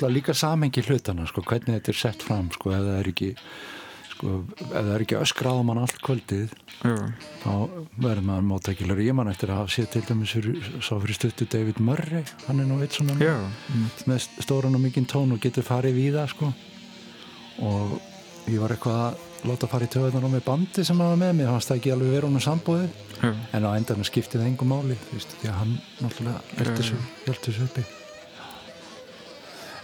Náttúrulega 0.00 0.14
líka 0.16 0.34
samengi 0.34 0.82
hlutana 0.82 1.26
sko, 1.28 1.42
hvernig 1.44 1.76
þetta 1.76 1.92
er 1.92 1.98
sett 1.98 2.24
fram 2.24 2.50
sko, 2.54 2.72
ef 2.72 2.80
það 2.80 2.98
er 3.00 3.08
ekki 3.10 3.28
sko, 4.10 4.34
ef 4.64 4.72
það 4.72 4.90
er 4.94 5.04
ekki 5.04 5.18
öskrað 5.20 5.60
á 5.60 5.62
mann 5.68 5.80
allt 5.80 6.00
kvöldið 6.04 6.52
já, 6.80 6.94
þá 7.42 7.52
verður 8.00 8.26
maður 8.28 8.46
móttækilegur. 8.50 9.04
Ég 9.04 9.16
man 9.16 9.30
eftir 9.32 9.52
að 9.52 9.60
hafa 9.60 9.74
séð 9.74 9.90
til 9.94 10.04
dæmis 10.08 10.36
sá 10.80 10.92
fyrir 10.96 11.16
stuttu 11.18 11.48
David 11.50 11.80
Murray 11.84 12.24
hann 12.46 12.60
er 12.60 12.68
nú 12.68 12.80
eitt 12.80 12.96
svona 12.96 13.16
einmitt. 13.18 14.06
með 14.08 14.28
stóran 14.40 14.76
og 14.76 14.84
mikinn 14.84 15.08
tón 15.08 15.34
og 15.34 15.42
getur 15.42 15.66
farið 15.66 15.98
við 16.00 16.20
það 16.20 16.32
sko. 16.34 16.52
Og 17.60 17.98
ég 18.48 18.60
var 18.62 18.72
eitthvað 18.72 19.02
að 19.04 19.28
láta 19.50 19.68
fara 19.68 19.86
í 19.86 19.92
töðunar 19.92 20.24
á 20.24 20.30
með 20.32 20.44
bandi 20.44 20.84
sem 20.84 20.98
hann 21.00 21.12
var 21.12 21.20
með 21.20 21.32
mér, 21.38 21.52
hann 21.52 21.64
stæði 21.64 21.80
ekki 21.80 21.92
alveg 21.94 22.12
verið 22.12 22.28
honum 22.28 22.44
sambóðið 22.44 22.90
já, 23.20 23.30
en 23.56 23.68
á 23.68 23.70
endanum 23.72 24.08
skiptið 24.08 24.42
það 24.42 24.50
engum 24.50 24.72
máli 24.74 24.96
því 25.00 25.48
að 25.48 25.56
hann 25.62 25.72
náttúrulega 26.00 26.40
Já, 26.40 26.58
held 26.60 26.76
þessu, 26.76 27.00
held 27.24 27.42
þessu 27.46 27.68
uppi 27.68 27.84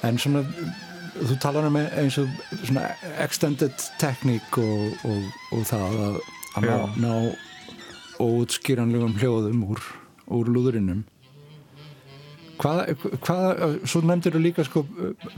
en 0.07 0.21
svona 0.23 0.45
þú 1.17 1.39
talar 1.41 1.69
um 1.69 1.79
eins 1.81 2.19
og 2.21 2.31
svona 2.63 2.89
extended 3.25 3.75
tekník 4.01 4.59
og, 4.61 5.05
og, 5.09 5.29
og 5.57 5.67
það 5.69 6.01
að, 6.07 6.17
að 6.61 6.71
ná, 6.71 6.79
ná 7.03 7.13
óutskýranlegum 8.23 9.19
hljóðum 9.21 9.63
úr, 9.73 9.85
úr 10.33 10.51
lúðurinnum 10.53 11.05
hvað, 12.61 12.93
hvað 13.25 13.77
svo 13.89 14.03
nefndir 14.05 14.37
þú 14.37 14.43
líka 14.43 14.65
sko 14.67 14.83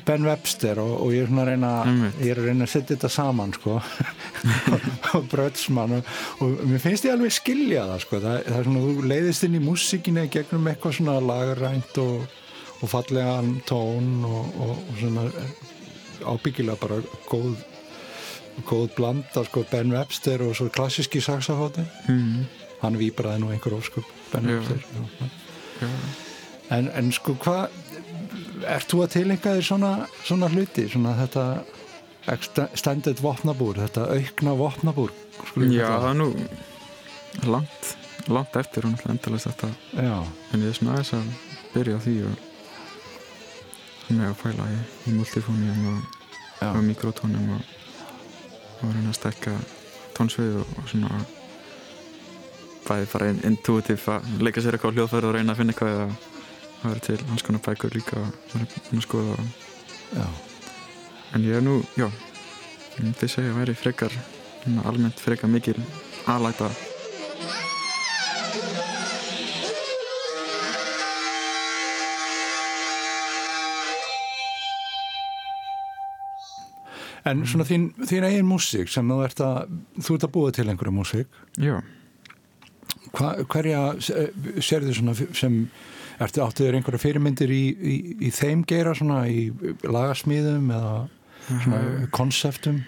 Ben 0.06 0.26
Webster 0.26 0.80
og, 0.82 0.92
og 1.04 1.14
ég 1.14 1.24
er 1.24 1.30
svona 1.30 1.44
að 1.44 1.50
reyna 1.52 1.72
Einmitt. 1.84 2.20
ég 2.22 2.32
er 2.32 2.42
að 2.42 2.50
reyna 2.50 2.66
að 2.66 2.72
setja 2.74 2.94
þetta 2.94 3.10
saman 3.12 3.54
sko 3.56 3.78
og 5.18 5.30
brödsmann 5.32 5.96
og, 5.98 6.12
og 6.44 6.58
mér 6.68 6.82
finnst 6.82 7.08
ég 7.08 7.14
alveg 7.14 7.34
skilja 7.34 7.86
það 7.92 8.04
sko. 8.04 8.20
Það, 8.24 8.36
það 8.48 8.60
er 8.60 8.68
svona, 8.68 8.84
þú 8.84 9.08
leiðist 9.12 9.48
inn 9.48 9.58
í 9.58 9.64
músíkinni 9.64 10.26
gegnum 10.34 10.70
eitthvað 10.70 10.98
svona 10.98 11.18
lagarænt 11.24 12.02
og, 12.04 12.38
og 12.82 12.92
fallegan 12.92 13.58
tón 13.68 14.24
og, 14.26 14.52
og, 14.60 14.76
og 14.76 15.00
svona 15.00 15.26
ábyggilega 16.28 16.78
bara 16.80 17.00
góð 17.30 17.56
góð 18.66 18.88
blanda 18.96 19.44
sko 19.46 19.64
Ben 19.70 19.92
Webster 19.94 20.42
og 20.42 20.56
svo 20.58 20.68
klassíski 20.74 21.20
saxafóti 21.22 21.84
mm, 22.08 22.46
hann 22.82 22.98
výbraði 22.98 23.42
nú 23.42 23.52
einhver 23.54 23.78
óskup 23.78 24.06
Ben 24.32 24.48
Já. 24.48 24.56
Webster 24.58 24.84
já. 24.94 25.28
já. 25.82 25.90
En, 26.70 26.90
en 26.94 27.12
sko 27.12 27.34
hvað 27.40 27.68
ert 28.66 28.90
þú 28.90 29.04
að 29.04 29.12
tilengja 29.14 29.54
þér 29.56 29.68
svona, 29.70 29.92
svona 30.24 30.50
hluti 30.52 30.88
svona 30.90 31.14
þetta 31.18 31.44
extended 32.28 33.22
vopnabúr, 33.24 33.78
þetta 33.86 34.10
aukna 34.12 34.54
vopnabúr 34.58 35.14
Já, 35.70 35.86
það 35.86 36.10
er 36.10 36.18
nú 36.18 36.28
langt, 37.46 37.94
langt 38.28 38.56
eftir 38.58 38.84
náttúrulega 38.84 39.14
endalist 39.14 39.48
þetta. 39.48 39.70
Já, 39.94 40.16
en 40.52 40.64
ég 40.64 40.72
er 40.72 40.76
svona 40.76 40.96
aðeins 40.96 41.14
að 41.16 41.30
byrja 41.72 41.96
á 41.96 42.00
því 42.04 42.14
og 42.26 42.47
með 44.14 44.30
að 44.30 44.38
pæla 44.42 44.68
í, 44.72 44.78
í 45.10 45.16
multifónium 45.16 45.88
og, 45.92 46.22
og 46.70 46.80
mikrotónum 46.86 47.50
og, 47.56 47.74
og 48.82 48.94
reyna 48.94 49.12
að 49.12 49.18
stekka 49.18 49.54
tónsvið 50.16 50.60
og, 50.62 50.72
og 50.80 50.88
svona 50.92 51.20
bæði 52.88 53.08
fara 53.12 53.30
in, 53.32 53.40
intuitiv 53.48 54.08
að 54.12 54.28
leika 54.42 54.64
sér 54.64 54.78
eitthvað 54.78 54.94
á 54.94 54.96
hljóðfæri 54.98 55.28
og 55.28 55.36
reyna 55.36 55.54
að 55.54 55.60
finna 55.60 55.74
eitthvað 55.74 55.94
eða 55.94 56.08
það 56.78 56.90
verður 56.90 57.06
til 57.08 57.30
hans 57.30 57.46
konar 57.46 57.64
bækur 57.66 57.96
líka 57.98 58.20
og 58.22 58.58
að 58.62 59.04
skoða 59.04 59.38
já, 60.14 60.26
en 61.34 61.48
ég 61.48 61.58
er 61.58 61.64
nú, 61.66 61.80
já 61.98 62.08
þið 62.98 63.32
segja 63.32 63.52
að 63.52 63.58
væri 63.60 63.78
frekar 63.78 64.20
almennt 64.88 65.20
frekar 65.22 65.50
mikil 65.52 65.76
aðlæta 66.28 66.70
En 77.28 77.44
svona 77.48 77.66
þín, 77.68 77.90
þín 78.08 78.26
eigin 78.28 78.48
músík 78.48 78.90
sem 78.92 79.08
þú 79.08 79.20
ert 79.26 79.44
að 79.44 79.70
þú 80.00 80.16
ert 80.16 80.26
að 80.26 80.34
búa 80.34 80.54
til 80.54 80.66
einhverju 80.68 80.94
músík. 80.96 81.40
Já, 81.60 81.78
Hva, 83.16 83.30
hverja 83.48 83.80
sérðu 84.60 84.92
svona 84.92 85.14
sem 85.16 85.62
ertu 86.20 86.42
áttu 86.44 86.66
þér 86.66 86.76
einhverja 86.76 87.00
fyrirmyndir 87.00 87.52
í, 87.54 87.62
í, 87.72 87.94
í 88.28 88.32
þeim 88.34 88.64
geira 88.68 88.92
svona 88.96 89.22
í 89.30 89.48
lagasmíðum 89.86 90.68
eða 90.74 90.92
svona 91.48 92.08
konseptum 92.12 92.82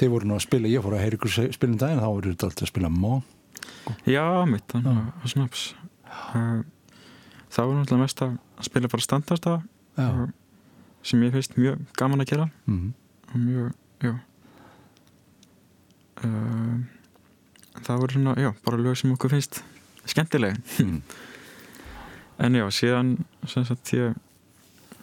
þeir 0.00 0.12
voru 0.12 0.30
nú 0.30 0.38
að 0.38 0.46
spila, 0.46 0.70
ég 0.70 0.84
fór 0.84 0.96
að 0.96 1.04
heyra 1.04 1.18
ykkur 1.18 1.34
spilum 1.56 1.76
daginn, 1.80 2.00
þá 2.00 2.08
voru 2.08 2.32
þetta 2.32 2.48
alltaf 2.48 2.64
að 2.64 2.72
spila 2.72 2.92
mó 2.92 3.12
já, 4.08 4.24
mitt 4.48 4.64
þannig 4.72 5.02
að 5.02 5.30
snaps 5.34 5.66
uh, 6.06 6.62
það 7.52 7.70
var 7.70 7.78
náttúrulega 7.80 8.02
mest 8.02 8.22
að 8.24 8.36
spila 8.68 8.92
bara 8.92 9.06
standarda 9.06 9.56
og, 10.04 10.22
sem 11.06 11.22
ég 11.24 11.34
finnst 11.34 11.56
mjög 11.58 11.82
gaman 11.98 12.24
að 12.24 12.32
gera. 12.32 12.46
Mm. 12.66 12.92
Mjög, 13.40 13.72
já. 14.04 14.12
Uh, 16.24 16.76
það 17.82 18.02
voru 18.02 18.16
svona, 18.16 18.36
já, 18.40 18.50
bara 18.64 18.80
lög 18.80 18.98
sem 18.98 19.12
okkur 19.12 19.34
finnst 19.34 19.62
skemmtileg. 20.08 20.58
Mm. 20.82 21.02
en 22.46 22.60
já, 22.60 22.66
síðan 22.72 23.16
sem 23.48 23.66
sagt 23.68 23.92
ég 23.96 24.16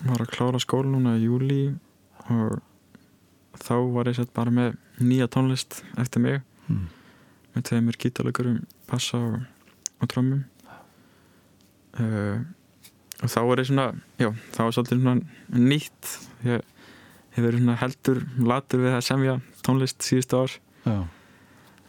var 0.03 0.23
að 0.23 0.34
klára 0.34 0.61
skóla 0.61 0.89
núna 0.91 1.15
í 1.19 1.27
júli 1.27 1.61
og 2.34 2.59
þá 3.61 3.75
var 3.93 4.09
ég 4.09 4.17
sett 4.17 4.34
bara 4.36 4.51
með 4.53 4.75
nýja 5.03 5.29
tónlist 5.31 5.84
eftir 5.99 6.23
mig. 6.23 6.41
Mm. 6.67 6.88
með 7.53 7.65
tveimur 7.67 7.97
gítarleikurum, 7.99 8.61
passa 8.89 9.19
og, 9.19 9.41
og 10.01 10.09
trommum. 10.09 10.45
Uh, 11.93 12.41
og 13.21 13.29
þá 13.29 13.39
var 13.45 13.61
ég 13.61 13.67
svona 13.69 13.88
já, 14.17 14.31
þá 14.55 14.59
var 14.63 14.75
svolítið 14.75 15.03
svona 15.03 15.59
nýtt. 15.69 16.13
Ég 16.47 16.63
hef 17.34 17.43
verið 17.43 17.63
svona 17.63 17.79
heldur 17.81 18.21
latur 18.51 18.84
við 18.84 18.97
að 18.97 19.05
semja 19.07 19.36
tónlist 19.65 20.05
síðustu 20.05 20.39
ár. 20.43 20.55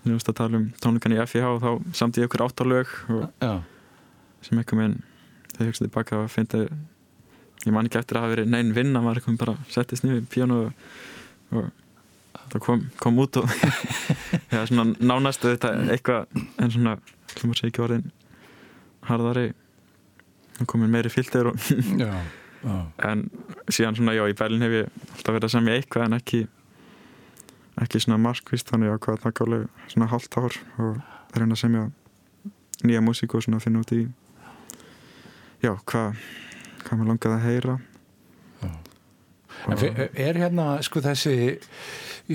Veist 0.05 0.29
að 0.29 0.39
tala 0.41 0.61
um 0.61 0.67
tónleikan 0.83 1.15
í 1.17 1.21
FIH 1.25 1.47
og 1.49 1.63
þá 1.63 1.97
samt 1.97 2.19
ég 2.21 2.29
ykkur 2.29 2.45
já, 3.41 3.55
sem 4.45 4.59
eitthvað 4.61 4.83
minn 4.83 4.99
ég 5.55 5.71
hugsaði 5.71 5.89
tilbaka 5.89 6.19
að 6.21 6.29
finna 6.35 6.67
ég 7.65 7.73
man 7.73 7.89
ekki 7.89 8.01
eftir 8.01 8.19
að 8.19 8.27
hafa 8.27 8.35
verið 8.35 8.53
neinn 8.53 8.75
vinna 8.77 9.01
maður 9.01 9.23
eitthvað 9.23 9.41
bara 9.41 9.57
settist 9.73 10.05
í 10.05 10.19
píanu 10.29 10.59
og, 10.67 10.93
og 11.55 11.71
það 12.53 12.65
kom, 12.67 12.85
kom 13.01 13.21
út 13.25 13.41
og 13.41 13.49
eða 14.53 14.67
svona 14.69 14.87
nánastu 15.01 15.55
þetta 15.55 15.73
eitthvað 15.95 16.41
en 16.61 16.75
svona, 16.75 16.97
hlumur 17.39 17.59
sé 17.59 17.71
ekki 17.71 17.85
orðin 17.85 18.09
harðari. 19.09 19.53
Og 20.63 20.69
komin 20.71 20.93
meiri 20.93 21.11
filter 21.11 21.51
og. 21.51 21.71
En 22.65 23.25
síðan 23.69 23.99
svona 23.99 24.15
já 24.17 24.25
í 24.29 24.37
Berlin 24.39 24.65
hef 24.65 24.77
ég 24.79 24.93
alltaf 25.17 25.35
verið 25.35 25.49
að 25.49 25.55
semja 25.57 25.79
eitthvað 25.79 26.07
en 26.07 26.19
ekki 26.19 26.41
ekki 27.83 28.01
svona 28.05 28.21
markvist 28.23 28.71
þannig 28.71 28.95
að 28.95 29.03
hvað 29.07 29.21
það 29.25 29.37
gálega 29.41 29.91
svona 29.93 30.11
hálft 30.13 30.39
ár 30.39 30.59
og 30.79 31.03
reyna 31.35 31.57
að 31.57 31.63
semja 31.65 31.85
nýja 32.85 33.03
músík 33.05 33.35
og 33.35 33.45
svona 33.45 33.63
finna 33.63 33.83
út 33.83 33.95
í 33.97 34.05
já 35.65 35.73
hvað 35.75 36.21
hvað 36.85 36.99
maður 37.01 37.11
langaði 37.13 37.37
að 37.37 37.47
heyra. 37.49 37.77
En 39.65 39.79
er 40.21 40.39
hérna 40.43 40.67
sko 40.85 41.01
þessi 41.05 41.37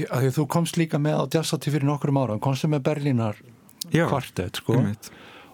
að 0.10 0.30
þú 0.34 0.46
komst 0.50 0.80
líka 0.80 1.00
með 1.02 1.22
á 1.22 1.24
jazzati 1.38 1.74
fyrir 1.74 1.86
nokkrum 1.90 2.18
ára 2.22 2.40
komstu 2.42 2.70
með 2.70 2.88
Berlínar 2.88 3.38
já, 3.94 4.06
kvartett 4.10 4.62
sko. 4.62 4.78
einmitt. 4.78 5.12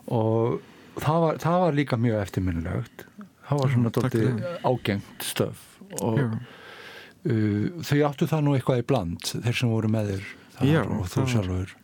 og 0.08 0.62
það 1.00 1.20
var, 1.26 1.40
það 1.44 1.60
var 1.66 1.78
líka 1.80 2.00
mjög 2.00 2.22
eftirminnilegt 2.22 3.06
það 3.50 3.62
var 3.62 3.74
svona 3.76 3.92
fyrir. 4.14 4.46
ágengt 4.66 5.26
stöf 5.26 5.64
og 6.02 6.20
uh, 6.22 7.84
þau 7.86 8.00
áttu 8.10 8.28
það 8.30 8.46
nú 8.48 8.56
eitthvað 8.58 8.82
í 8.82 8.88
bland 8.90 9.32
þeir 9.34 9.60
sem 9.62 9.72
voru 9.74 9.92
með 9.94 10.14
þér 10.14 10.26
Já, 10.72 10.82
og 10.88 11.06
þú 11.12 11.26
sjálfur. 11.34 11.76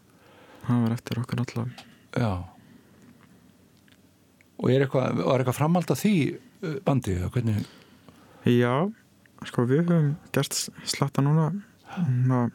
það 0.67 0.81
var 0.85 0.95
eftir 0.95 1.19
okkur 1.21 1.43
allar 1.43 1.71
já. 2.15 2.31
Og 4.61 4.69
er 4.69 4.83
eitthvað, 4.85 5.21
var 5.25 5.41
eitthvað 5.41 5.57
framhald 5.57 5.91
af 5.93 6.01
því 6.01 6.13
uh, 6.37 6.75
bandi 6.85 7.15
eða 7.17 7.29
hvernig? 7.33 7.69
Já, 8.45 8.73
sko 9.49 9.65
við 9.69 9.83
höfum 9.89 10.11
gert 10.33 10.57
slatta 10.89 11.23
núna. 11.25 11.47
Ná, 12.29 12.45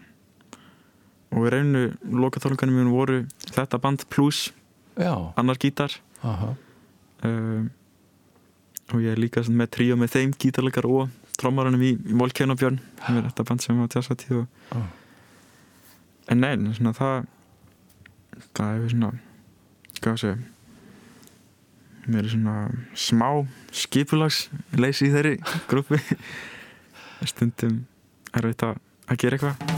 og 1.35 1.43
við 1.45 1.51
reynum 1.57 1.97
lokatónleikanum 2.23 2.79
mínum 2.79 2.95
voru 2.95 3.19
þetta 3.51 3.81
band 3.83 4.07
plus 4.13 4.47
já, 4.97 5.13
annar 5.37 5.59
gítar. 5.61 5.93
Aha, 6.25 6.53
um, 7.27 7.67
og 8.93 9.03
ég 9.03 9.15
er 9.15 9.21
líka 9.21 9.43
með 9.49 9.71
tríó 9.77 9.97
með 9.99 10.13
þeim 10.15 10.35
gítarleikar 10.39 10.87
og 10.89 11.09
trommaranum 11.41 11.83
í, 11.83 11.95
í 11.97 12.17
Volkjörnabjörn 12.17 12.79
sem 13.03 13.19
er 13.19 13.29
þetta 13.29 13.47
band 13.49 13.65
sem 13.65 13.81
var 13.81 13.91
tjásatíð 13.93 14.43
og... 14.43 14.61
Já. 14.73 14.83
en 16.33 16.45
nein, 16.45 16.69
svona 16.77 16.95
það 16.97 17.17
það 18.57 18.85
er 18.85 18.93
svona 18.95 19.13
hvað 20.01 20.13
að 20.13 20.21
segja? 20.23 20.37
Mér 22.07 22.23
er 22.23 22.33
svona 22.37 22.57
smá 22.95 23.31
skipulags 23.75 24.45
leysi 24.79 25.09
í 25.09 25.15
þeirri 25.15 25.35
grúpi 25.71 26.01
stundum 27.33 27.83
er 28.33 28.53
þetta 28.53 28.77
að 29.07 29.21
gera 29.25 29.41
eitthvað 29.41 29.76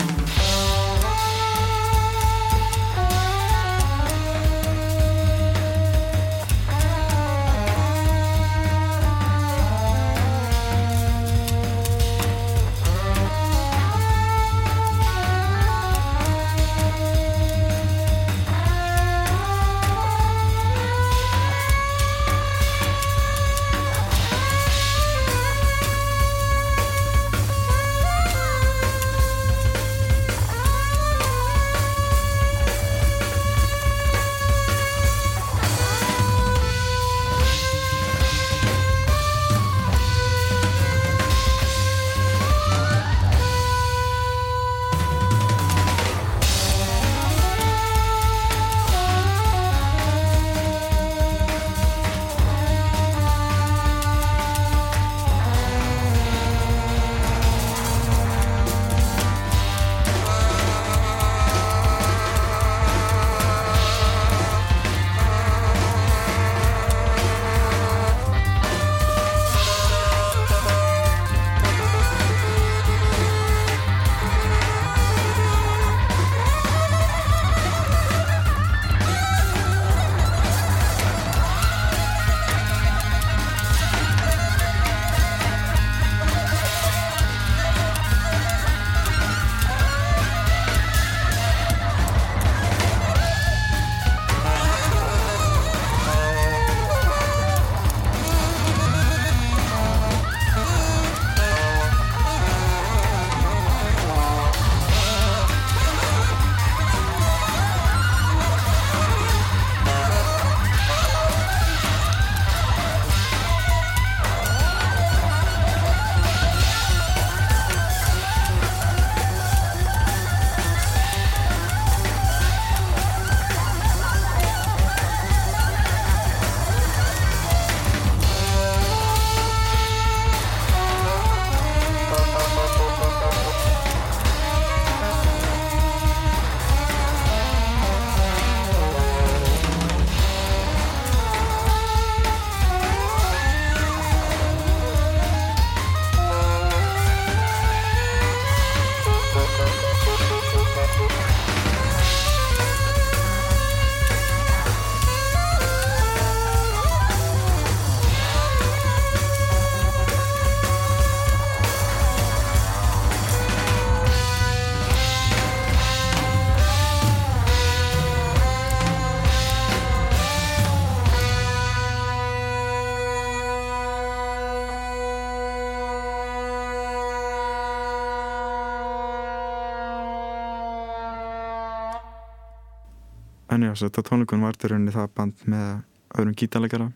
þetta 183.87 184.07
tónleikunum 184.11 184.47
var 184.47 184.57
þetta 184.57 184.73
rauninni 184.73 184.95
það 184.95 185.09
band 185.15 185.47
með 185.47 185.71
öðrum 186.19 186.37
gítarleikara. 186.41 186.91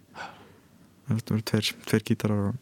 Þetta 1.08 1.34
voru 1.34 1.46
tveir, 1.50 1.72
tveir 1.86 2.04
gítarar 2.08 2.44
og, 2.50 2.54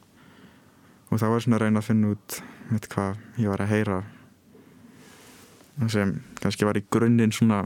og 1.10 1.20
það 1.22 1.34
var 1.34 1.44
svona 1.44 1.58
að 1.58 1.64
reyna 1.64 1.82
að 1.82 1.88
finna 1.88 2.14
út 2.14 2.40
veit 2.70 2.88
hvað 2.92 3.20
ég 3.42 3.50
var 3.50 3.62
að 3.64 3.72
heyra 3.74 3.98
það 5.80 5.92
sem 5.94 6.12
kannski 6.40 6.66
var 6.68 6.78
í 6.78 6.84
grunninn 6.92 7.32
svona 7.34 7.60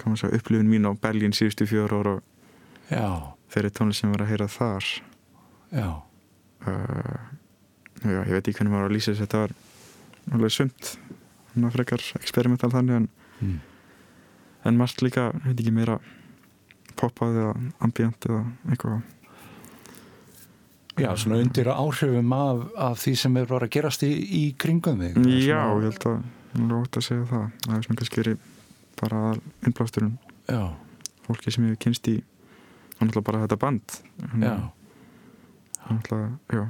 segja, 0.00 0.32
upplifin 0.38 0.70
mín 0.70 0.88
á 0.88 0.92
Belgin 0.96 1.34
síðustu 1.36 1.66
fjóru 1.68 2.00
ára 2.00 2.14
þeirri 3.50 3.72
tónlist 3.74 4.02
sem 4.02 4.12
var 4.14 4.24
að 4.24 4.30
heyra 4.32 4.46
þar. 4.50 4.86
Já, 5.70 5.88
uh, 6.66 7.18
já, 8.02 8.20
ég 8.24 8.32
veit 8.34 8.48
ekki 8.48 8.58
hvernig 8.58 8.72
maður 8.72 8.86
var 8.86 8.90
að 8.90 8.96
lýsa 8.96 9.12
þess 9.12 9.24
þetta 9.24 9.42
var 9.42 9.56
alveg 10.36 10.54
sumt. 10.54 10.92
Frekar 11.74 12.04
experimental 12.20 12.70
þannig 12.72 13.00
en, 13.00 13.08
mm. 13.42 13.58
En 14.64 14.76
margt 14.80 15.02
líka, 15.04 15.30
veit 15.44 15.56
ekki 15.56 15.72
meira 15.74 15.98
poppað 17.00 17.38
eða 17.40 17.54
ambient 17.86 18.28
eða 18.28 18.42
eitthvað. 18.68 19.00
Já, 21.00 21.14
svona 21.16 21.38
undir 21.40 21.70
áhrifum 21.72 22.32
af, 22.36 22.64
af 22.76 22.98
því 23.00 23.14
sem 23.22 23.36
er 23.40 23.46
bara 23.48 23.68
að 23.68 23.76
gerast 23.76 24.02
í, 24.04 24.10
í 24.10 24.42
kringum 24.60 25.00
þig. 25.00 25.16
Já, 25.46 25.62
ég 25.62 25.86
held 25.86 26.08
að 26.10 26.18
ég 26.50 26.64
er 26.66 26.74
ótt 26.76 26.98
að 26.98 27.06
segja 27.06 27.28
það. 27.30 27.46
Það 27.64 27.76
er 27.76 27.86
svona 27.86 28.00
kannski 28.00 28.20
verið 28.20 28.42
bara 29.00 29.22
innblásturinn. 29.68 30.18
Fólki 31.24 31.54
sem 31.54 31.68
ég 31.68 31.76
hef 31.76 31.80
kynst 31.86 32.10
í 32.10 32.18
og 33.00 33.06
náttúrulega 33.06 33.26
bara 33.30 33.42
þetta 33.46 33.58
band. 33.62 33.96
Já. 34.42 34.54
náttúrulega, 35.88 36.30
já. 36.52 36.64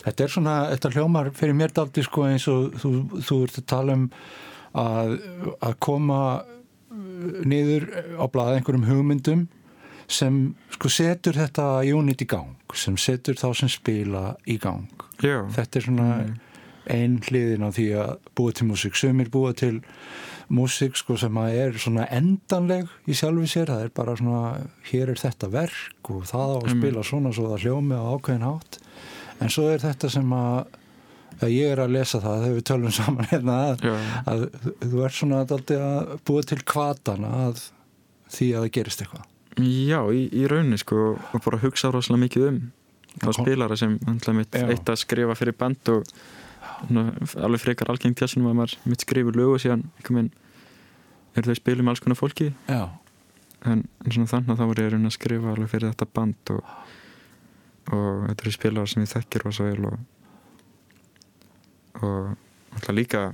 Þetta 0.00 0.24
er 0.24 0.32
svona, 0.32 0.54
þetta 0.70 0.92
hljómar 0.94 1.32
fyrir 1.36 1.56
mér 1.58 1.74
daldi 1.76 2.04
sko 2.06 2.24
eins 2.28 2.46
og 2.48 2.78
þú, 2.80 2.92
þú 3.26 3.38
ert 3.44 3.58
að 3.60 3.66
tala 3.72 3.96
um 3.98 4.06
að, 4.78 5.16
að 5.66 5.76
koma 5.82 6.20
niður 6.90 7.86
á 8.18 8.24
blaða 8.32 8.58
einhverjum 8.58 8.86
hugmyndum 8.88 9.46
sem 10.10 10.40
sko 10.74 10.90
setur 10.90 11.36
þetta 11.38 11.66
unit 11.94 12.22
í 12.24 12.26
gang, 12.26 12.56
sem 12.74 12.96
setur 12.98 13.34
þá 13.38 13.48
sem 13.60 13.70
spila 13.70 14.34
í 14.50 14.56
gang. 14.58 14.88
Já, 15.22 15.44
Þetta 15.54 15.76
er 15.78 15.84
svona 15.86 16.08
Mm. 16.26 16.38
ein 16.90 17.18
hliðin 17.20 17.62
á 17.62 17.70
því 17.70 17.84
að 17.94 18.16
búa 18.34 18.52
til 18.52 18.66
músík, 18.66 18.96
sumir 18.96 19.28
búa 19.30 19.52
til 19.54 19.82
músík 20.50 20.96
sko 20.96 21.16
sem 21.16 21.32
að 21.38 21.54
er 21.54 21.72
svona 21.78 22.08
endanleg 22.10 22.88
í 23.06 23.12
sjálfi 23.14 23.46
sér, 23.46 23.66
það 23.70 23.84
er 23.84 23.88
bara 23.94 24.16
svona 24.16 24.40
hér 24.90 25.10
er 25.10 25.20
þetta 25.20 25.50
verk 25.52 26.10
og 26.10 26.24
það 26.26 26.50
á 26.50 26.58
að 26.64 26.70
spila 26.74 27.02
svona 27.06 27.32
svo 27.32 27.46
það 27.52 27.62
hljómi 27.62 27.94
á 27.94 28.02
ákveðin 28.16 28.46
hátt. 28.48 28.78
En 29.40 29.48
svo 29.48 29.68
er 29.70 29.78
þetta 29.78 30.10
sem 30.10 30.32
að, 30.32 30.66
að 31.46 31.52
ég 31.56 31.70
er 31.74 31.80
að 31.84 31.92
lesa 31.96 32.20
það 32.22 32.42
þegar 32.44 32.56
við 32.58 32.66
tölum 32.70 32.92
saman 32.96 33.28
hérna 33.30 33.58
að, 33.70 33.84
að 34.32 34.42
þú- 34.84 35.04
ert 35.06 35.16
svona 35.16 35.40
að 35.44 36.18
búa 36.28 36.42
til 36.50 36.58
kvatana 36.72 37.30
að 37.46 37.62
því 38.30 38.48
að 38.54 38.66
það 38.66 38.74
gerist 38.78 39.04
eitthvað. 39.04 39.24
Já 39.60 40.00
í, 40.14 40.20
í 40.40 40.44
rauninni 40.48 40.78
sko 40.80 41.00
og 41.16 41.40
bara 41.44 41.58
hugsa 41.64 41.90
rosalega 41.92 42.22
mikið 42.26 42.44
um 42.50 42.60
kom- 43.24 43.34
spilara 43.40 43.76
sem 43.76 43.96
mitt 44.38 44.54
eitt 44.60 44.92
að 44.92 45.00
skrifa 45.02 45.34
fyrir 45.36 45.56
band 45.58 45.90
og 45.92 46.04
svona, 46.86 47.06
alveg 47.42 47.60
frekar 47.64 47.90
algengt 47.90 48.20
tjásunum 48.20 48.52
að 48.52 48.58
maður 48.60 48.76
mitt 48.92 49.02
skrifur 49.04 49.36
lög 49.36 49.56
og 49.56 49.60
síðan 49.64 49.82
veginn 50.06 50.30
eru 51.36 51.50
þau 51.50 51.58
spilum 51.58 51.88
alls 51.90 52.00
konar 52.04 52.18
fólki. 52.18 52.52
Já, 52.70 52.84
en, 53.66 53.82
en 54.04 54.14
svona 54.14 54.30
þannig 54.30 54.54
að 54.54 54.60
þá 54.62 54.68
voru 54.70 54.84
ég 54.86 54.94
reyna 54.94 55.10
að 55.10 55.16
skrifa 55.18 55.52
alveg 55.52 55.70
fyrir 55.74 55.90
þetta 55.92 56.08
band 56.16 56.54
og, 56.54 56.72
og 57.90 58.24
þetta 58.30 58.44
eru 58.46 58.54
spilar 58.54 58.90
sem 58.90 59.04
ég 59.04 59.12
þekkir 59.12 59.44
rosa 59.46 59.66
vel 59.68 59.84
og 59.90 59.98
og 61.98 62.36
alltaf 62.74 62.94
líka 62.94 63.24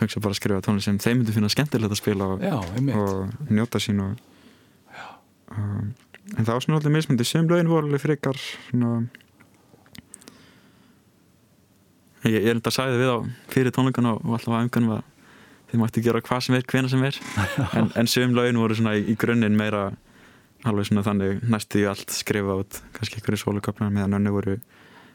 hugsa 0.00 0.20
bara 0.20 0.34
að 0.34 0.40
skrifa 0.40 0.64
tónlist 0.64 0.88
sem 0.88 0.98
þeim 1.00 1.20
myndu 1.20 1.34
finna 1.36 1.52
skemmtilegt 1.52 1.94
að 1.94 2.00
spila 2.00 2.32
og, 2.34 2.42
já, 2.44 2.56
og 3.00 3.52
njóta 3.52 3.80
sín 3.80 4.02
og, 4.04 4.18
og 5.52 5.76
en 6.34 6.42
það 6.44 6.52
var 6.52 6.64
svona 6.64 6.80
alltaf 6.80 6.94
mismundi 6.94 7.26
sem 7.26 7.48
lögin 7.48 7.70
voru 7.70 7.88
alveg 7.88 8.02
frekar 8.02 8.40
svona 8.40 9.06
ég, 12.26 12.40
ég 12.40 12.48
er 12.50 12.56
enda 12.56 12.72
að 12.72 12.78
sagði 12.78 13.00
við 13.00 13.12
á 13.12 13.18
fyrir 13.52 13.76
tónleikana 13.76 14.16
og 14.18 14.34
alltaf 14.36 14.56
að 14.56 14.66
umganum 14.66 14.96
að 14.98 15.04
þið 15.70 15.82
mætti 15.82 16.02
gera 16.04 16.22
hvað 16.22 16.42
sem 16.46 16.56
er, 16.56 16.66
hvena 16.70 16.90
sem 16.90 17.06
er. 17.06 17.16
En, 17.78 17.88
en 17.98 18.10
sögum 18.10 18.36
lögin 18.36 18.60
voru 18.60 18.76
svona 18.78 18.96
í, 18.98 19.06
í 19.12 19.16
grunninn 19.18 19.56
meira 19.58 19.88
alveg 20.66 20.88
svona 20.88 21.04
þannig 21.06 21.46
næstu 21.46 21.82
í 21.82 21.88
allt 21.90 22.12
skrifa 22.14 22.58
út 22.62 22.80
kannski 22.96 23.20
einhverju 23.20 23.42
sóluköflar 23.44 23.92
meðan 23.94 24.18
önnu 24.20 24.34
voru 24.34 24.58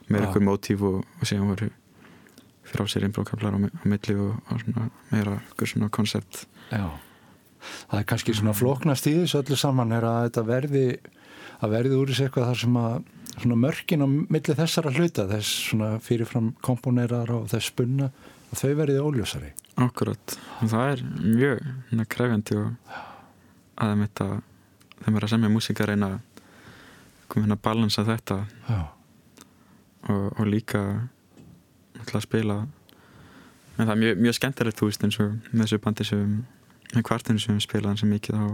meira 0.08 0.26
Já. 0.26 0.28
einhver 0.30 0.46
mótíf 0.48 0.84
og, 0.88 1.02
og 1.20 1.28
síðan 1.28 1.52
voru 1.52 1.72
frá 2.72 2.86
sér 2.90 3.06
innbrókaflar 3.08 3.56
á, 3.56 3.60
mi- 3.62 3.72
á 3.72 3.84
milli 3.86 4.16
og, 4.18 4.36
og 4.52 4.62
svona 4.66 4.90
meira 5.12 5.38
svona 5.62 5.90
koncept 5.94 6.46
Já, 6.72 6.86
það 7.92 7.98
er 8.00 8.06
kannski 8.10 8.34
svona 8.38 8.54
flóknast 8.58 9.08
í 9.12 9.16
þessu 9.22 9.42
öllu 9.44 9.58
saman 9.60 9.92
er 9.98 10.08
að 10.08 10.22
þetta 10.30 10.44
verði 10.48 10.86
að 11.62 11.74
verði 11.76 11.98
úr 12.02 12.10
þessu 12.14 12.28
eitthvað 12.28 12.48
þar 12.52 12.62
sem 12.64 12.78
að 12.82 12.96
svona 13.42 13.58
mörkin 13.64 14.04
á 14.04 14.08
milli 14.10 14.56
þessara 14.58 14.92
hluta 14.96 15.28
þess 15.30 15.52
svona 15.70 15.92
fyrirfram 16.04 16.52
komponerar 16.66 17.30
og 17.36 17.46
þess 17.52 17.70
spunna 17.72 18.10
að 18.52 18.60
þau 18.60 18.72
verði 18.82 18.98
óljósari. 19.00 19.52
Akkurat, 19.80 20.34
og 20.60 20.68
það 20.74 20.90
er 20.92 21.04
mjög 21.38 22.08
krefjandi 22.12 22.58
og 22.60 22.98
að 23.82 23.94
þeim 23.94 24.02
þetta 24.04 24.28
þeim 25.06 25.16
er 25.22 25.26
að 25.28 25.32
semja 25.32 25.52
músík 25.54 25.80
að 25.82 25.90
reyna 25.94 26.10
að 26.12 26.18
koma 27.32 27.46
hérna 27.46 27.56
að 27.56 27.64
balansa 27.70 28.04
þetta. 28.10 28.38
Já, 28.68 28.82
og, 30.12 30.26
og 30.36 30.50
líka 30.52 30.82
að 32.10 32.26
spila 32.26 32.58
en 33.78 33.86
það 33.88 33.94
er 33.94 34.02
mjög, 34.02 34.18
mjög 34.26 34.36
skemmtilegt 34.38 34.80
þú 34.82 34.90
veist 34.90 35.04
eins 35.06 35.20
og 35.24 35.32
með 35.52 35.62
þessu 35.66 35.80
bandi 35.86 36.04
sem 36.08 36.34
með 36.92 37.06
kvartinu 37.08 37.40
sem 37.40 37.56
við 37.56 37.66
spilaðan 37.68 37.98
sem 38.02 38.12
mikið 38.12 38.36
á 38.36 38.46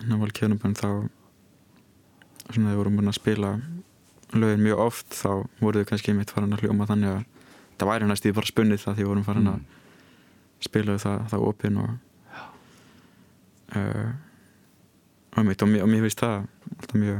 hérna 0.00 0.18
valkjörnubönn 0.24 0.74
þá 0.80 0.88
svona 2.50 2.54
þegar 2.54 2.72
við 2.72 2.80
vorum 2.80 2.96
búin 2.98 3.12
að 3.12 3.18
spila 3.20 3.52
lögin 4.34 4.64
mjög 4.64 4.78
oft 4.88 5.14
þá 5.14 5.30
voru 5.60 5.82
þau 5.84 5.88
kannski 5.92 6.14
mitt 6.16 6.32
farin 6.34 6.52
að 6.56 6.64
hljóma 6.64 6.88
þannig 6.90 7.10
að 7.12 7.22
það 7.78 7.90
væri 7.92 8.08
næst 8.10 8.26
í 8.26 8.32
bara 8.34 8.50
spunnið 8.50 8.82
það 8.82 8.94
því 8.98 9.04
við 9.04 9.12
vorum 9.12 9.28
farin 9.28 9.52
að 9.52 9.60
Mm. 9.60 9.70
spila 10.64 10.92
við 10.94 11.02
það, 11.04 11.18
það 11.28 11.42
opinn 11.44 11.76
og 11.76 11.90
uh, 13.76 14.10
og, 15.36 15.44
mitt, 15.44 15.62
og 15.62 15.68
mér 15.68 16.04
finnst 16.06 16.22
það 16.22 16.36
alltaf 16.78 16.94
mjög 17.00 17.18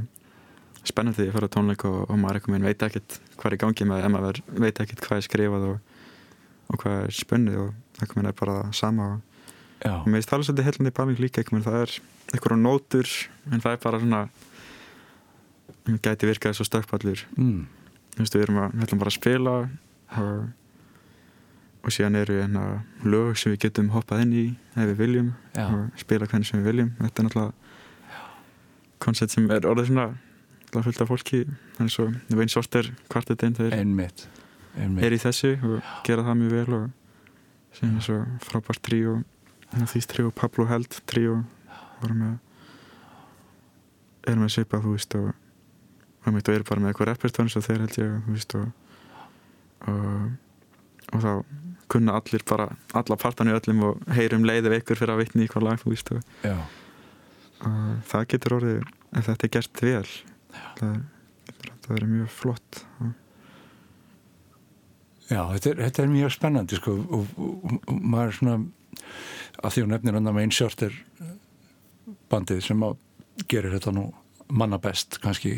spennandi 0.88 1.28
ég 1.28 1.34
fyrir 1.34 1.48
á 1.48 1.54
tónleik 1.56 1.84
og, 1.88 2.00
og 2.08 2.18
maður 2.20 2.40
eitthvað 2.40 2.54
minn 2.54 2.68
veit 2.68 2.86
ekkert 2.86 3.18
hvað 3.34 3.50
er 3.50 3.56
í 3.56 3.60
gangi 3.64 3.88
með 3.88 4.06
ef 4.06 4.14
maður 4.14 4.40
veit 4.64 4.80
ekkert 4.84 5.04
hvað 5.04 5.20
er 5.20 5.26
skrifað 5.28 5.68
og, 5.68 5.76
og 6.70 6.82
hvað 6.82 6.98
er 7.02 7.14
spunnið 7.20 7.60
og 7.62 7.70
eitthvað 8.00 8.18
minn 8.20 8.30
er 8.30 8.40
bara 8.40 8.56
sama 8.76 9.10
og, 9.14 9.22
og 9.90 10.08
mér 10.08 10.18
finnst 10.18 10.32
það 10.32 10.38
alveg 10.38 10.50
svolítið 10.50 10.68
heilandi 10.68 10.96
bæling 10.98 11.22
líka 11.24 11.40
eitthvað 11.40 11.58
minn 11.58 11.68
það 11.68 11.80
er 11.82 11.94
eitthvað 12.34 12.60
nótur 12.60 13.14
en 13.52 13.64
það 13.64 13.76
er 13.76 13.80
bara 13.84 14.02
svona 14.02 14.24
það 14.24 14.44
gæti 15.84 16.28
virkað 16.28 16.56
svo 16.56 16.66
stökkpallur. 16.68 17.24
Mm. 17.36 17.64
Þú 18.14 18.22
veist, 18.22 18.36
við 18.36 18.44
erum 18.46 18.60
að, 18.62 18.74
við 18.74 18.86
ætlum 18.86 19.00
bara 19.02 19.12
að 19.12 19.16
spila 19.18 19.54
og, 20.22 20.44
og 21.84 21.94
síðan 21.94 22.20
eru 22.20 22.38
hérna 22.40 22.64
lög 23.04 23.40
sem 23.40 23.52
við 23.52 23.66
getum 23.66 23.90
hoppað 23.92 24.24
inn 24.24 24.34
í 24.34 24.44
ef 24.74 24.88
við 24.92 25.00
viljum 25.02 25.32
já, 25.52 25.66
og 25.66 26.00
spila 26.00 26.28
hvernig 26.30 26.48
sem 26.48 26.62
við 26.62 26.70
viljum. 26.70 26.92
Þetta 27.00 27.22
er 27.22 27.28
náttúrulega 27.28 27.52
koncept 29.04 29.34
sem 29.34 29.50
er 29.52 29.68
orðið 29.68 29.90
svona 29.90 30.06
náttúrulega 30.74 30.86
fullt 30.88 31.04
af 31.04 31.10
fólki 31.12 31.40
eins 31.82 31.98
og 32.02 32.14
Vein 32.34 32.52
Sorter 32.52 32.90
kvartetinn 33.12 33.56
þeir 33.58 33.76
einmitt, 33.78 34.26
einmitt. 34.76 35.04
er 35.06 35.16
í 35.16 35.20
þessu 35.22 35.54
og 35.62 35.92
gera 36.06 36.26
það 36.26 36.40
mjög 36.42 36.56
vel 36.58 36.78
og 36.78 36.90
síðan 37.78 38.00
er 38.00 38.06
svo 38.08 38.18
frábært 38.44 38.84
tríó 38.86 39.18
því 39.74 40.04
tríó 40.10 40.34
Pablo 40.34 40.66
Held 40.70 41.00
tríó 41.10 41.40
voru 42.02 42.18
með 42.20 42.34
erum 44.30 44.46
með 44.46 44.54
svipað 44.56 44.86
þú 44.86 44.94
veist 44.96 45.18
og 45.20 45.32
og 46.24 46.32
mitt 46.32 46.48
og 46.48 46.56
eru 46.56 46.64
bara 46.64 46.80
með 46.80 46.92
eitthvað 46.92 47.10
repertóns 47.10 47.58
og 47.58 47.66
þeir 47.66 47.84
held 47.84 47.98
ég 48.00 48.16
þú 48.24 48.36
veist 48.38 48.56
og 48.58 48.70
og, 49.84 50.30
og 51.12 51.24
þá 51.24 51.32
kunna 51.92 52.16
allir 52.18 52.44
bara 52.48 52.70
alla 52.96 53.16
partan 53.20 53.50
í 53.50 53.54
öllum 53.54 53.82
og 53.90 54.06
heyrum 54.16 54.46
leið 54.48 54.70
ef 54.70 54.78
ykkur 54.80 55.00
fyrir 55.02 55.14
að 55.14 55.20
vitni 55.20 55.44
í 55.44 55.50
hvað 55.52 55.66
lag 55.66 55.82
þú 55.82 55.92
veist 55.92 56.12
og, 56.14 56.22
Já, 56.46 56.56
og 57.68 57.90
það 58.10 58.28
getur 58.32 58.56
orðið 58.58 58.78
ef 59.20 59.28
þetta 59.28 59.46
er 59.46 59.52
gert 59.58 59.84
vel 59.84 60.06
það 60.78 60.96
þetta 61.84 61.94
verið 61.94 62.12
mjög 62.14 62.32
flott 62.32 62.80
já 65.28 65.40
þetta, 65.52 65.70
er, 65.70 65.82
þetta 65.86 66.02
er 66.02 66.10
mjög 66.12 66.34
spennandi 66.34 66.80
sko 66.80 66.96
og, 67.00 67.36
og, 67.38 67.76
og, 67.76 68.00
maður 68.00 68.32
er 68.32 68.38
svona 68.38 68.56
að 69.64 69.76
því 69.76 69.84
hún 69.84 69.94
nefnir 69.94 70.18
hann 70.18 70.32
að 70.32 70.38
Main 70.38 70.54
Short 70.54 70.84
er 70.86 70.98
bandið 72.32 72.64
sem 72.66 72.82
að 72.84 72.98
gerir 73.50 73.74
þetta 73.74 73.94
nú 73.94 74.08
manna 74.52 74.78
best 74.82 75.18
kannski 75.22 75.56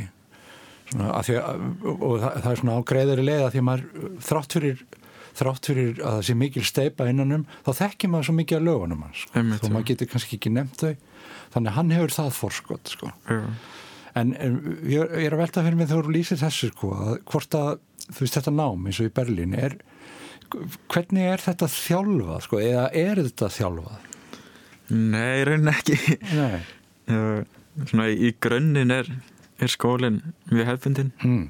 svona, 0.90 1.10
að 1.18 1.32
að, 1.40 1.66
og 1.96 2.20
það, 2.22 2.38
það 2.44 2.52
er 2.52 2.62
svona 2.62 2.78
á 2.78 2.88
greiðari 2.92 3.26
leið 3.26 3.44
að 3.46 3.50
því 3.54 3.62
að 3.62 3.68
maður 3.70 4.14
þrátt 4.28 4.56
fyrir 4.58 4.86
þrátt 5.36 5.68
fyrir 5.68 5.98
að 6.00 6.14
það 6.16 6.22
sé 6.28 6.36
mikil 6.40 6.64
steipa 6.64 7.08
innanum 7.10 7.44
þá 7.66 7.70
þekkir 7.82 8.12
maður 8.12 8.28
svo 8.28 8.36
mikið 8.38 8.58
að 8.58 8.68
lögunum 8.70 9.02
hans 9.04 9.24
sko. 9.26 9.42
Já. 9.42 9.72
maður 9.74 9.88
getur 9.90 10.10
kannski 10.12 10.38
ekki 10.38 10.52
nefnt 10.54 10.84
þau 10.84 10.94
þannig 11.56 11.76
hann 11.76 11.92
hefur 11.96 12.14
það 12.14 12.30
forskot 12.38 12.92
sko. 12.94 13.10
já, 13.28 13.42
en, 14.16 14.32
ég, 14.88 15.12
er 15.26 15.34
að 15.36 15.42
velta 15.44 15.62
fyrir 15.66 15.78
mig 15.78 15.90
þegar 15.90 16.08
þú 16.08 16.14
lýsir 16.16 16.40
þessu 16.40 16.70
sko, 16.72 16.90
að 16.96 17.12
hvort 17.32 17.56
að 17.58 17.70
þú 18.06 18.22
veist 18.24 18.38
þetta 18.38 18.54
nám 18.56 18.86
eins 18.88 19.00
og 19.02 19.08
í 19.10 19.14
Berlín 19.16 19.54
er, 19.58 19.76
hvernig 20.92 21.26
er 21.32 21.42
þetta 21.42 21.68
þjálfað 21.72 22.44
sko, 22.46 22.60
eða 22.62 22.84
er 22.96 23.20
þetta 23.26 23.48
þjálfað? 23.56 24.04
Nei, 24.94 25.44
raunin 25.48 25.72
ekki. 25.72 25.96
Nei. 26.38 26.60
Svona 27.90 28.06
í 28.14 28.30
grunninn 28.40 28.94
er, 28.94 29.08
er 29.58 29.72
skólinn 29.72 30.20
mjög 30.52 30.68
hefbundin 30.72 31.10
Mm. 31.22 31.48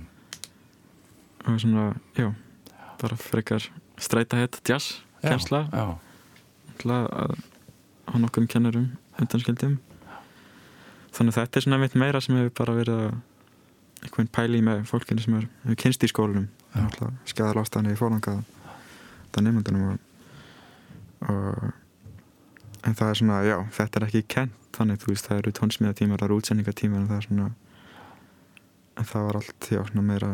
og 1.47 1.61
svona, 1.63 1.91
já 2.17 2.33
bara 2.99 3.17
frekar 3.21 3.69
streita 4.01 4.37
hett 4.41 4.57
jazz 4.67 5.03
að 5.23 5.45
að 6.87 7.37
á 8.07 8.15
nokkrum 8.21 8.47
kennurum 8.49 8.89
undanskildum 9.21 9.77
þannig 11.17 11.37
þetta 11.39 11.59
er 11.61 11.65
svona 11.67 11.79
mitt 11.83 11.95
meira 11.99 12.21
sem 12.25 12.37
hefur 12.39 12.55
bara 12.61 12.75
verið 12.77 13.01
að 13.07 13.17
einhvern 14.07 14.29
pæli 14.37 14.61
með 14.65 14.85
fólkinu 14.91 15.23
sem 15.25 15.39
er, 15.41 15.47
hefur 15.65 15.79
kynst 15.83 16.05
í 16.05 16.11
skólunum 16.13 16.49
Já. 16.77 17.09
skæðal 17.33 17.63
ástæðan 17.63 17.93
í 17.95 17.97
fórlanga 17.99 18.35
þetta 19.25 19.45
nefndunum 19.47 19.87
og, 19.95 19.99
og 21.33 22.87
en 22.87 22.95
það 22.95 23.09
er 23.11 23.19
svona, 23.21 23.39
já, 23.49 23.57
þetta 23.79 24.01
er 24.03 24.07
ekki 24.11 24.23
kent 24.37 24.53
þannig, 24.77 25.01
þú 25.01 25.09
veist, 25.15 25.27
það 25.31 25.39
eru 25.41 25.53
tónsmíðatímar 25.57 26.21
það 26.21 26.29
eru 26.29 26.37
útsendingatímar 26.43 27.01
en 27.01 27.09
það 27.09 27.17
er 27.23 27.27
svona 27.31 27.47
en 29.01 29.09
það 29.09 29.25
var 29.31 29.39
allt, 29.41 29.71
já, 29.73 29.81
svona 29.89 30.05
meira 30.11 30.31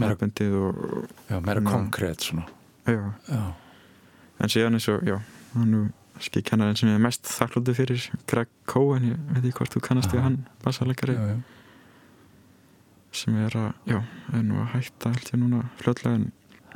Meira- 0.00 0.16
meira 0.24 0.48
og, 0.56 1.08
já 1.28 1.36
meira 1.44 1.60
konkrétt 1.66 2.24
svona. 2.24 2.46
Já, 2.88 3.12
Já, 3.28 3.42
En 4.42 4.48
síðan 4.50 4.74
eins 4.78 4.88
og, 4.88 5.02
já, 5.06 5.18
hann 5.54 5.68
nú 5.70 5.82
skil 6.22 6.44
kennarinn 6.46 6.78
sem 6.78 6.90
ég 6.90 6.98
er 6.98 7.02
mest 7.02 7.26
þakklútið 7.28 7.78
fyrir 7.80 8.06
Greg 8.30 8.52
Cohen, 8.70 9.10
ég 9.12 9.24
veit 9.32 9.42
ekki 9.42 9.56
hvort 9.58 9.74
þú 9.74 9.82
kannast 9.88 10.14
við 10.14 10.24
hann, 10.26 10.38
bassalegari. 10.62 11.18
Sem 13.12 13.36
er 13.44 13.56
að, 13.58 13.68
já, 13.90 13.98
er 14.32 14.46
nú 14.46 14.62
að 14.62 14.70
hætta 14.76 15.12
held 15.12 15.34
ég 15.34 15.42
núna 15.42 15.66
fljótlega 15.82 16.20
en, 16.20 16.30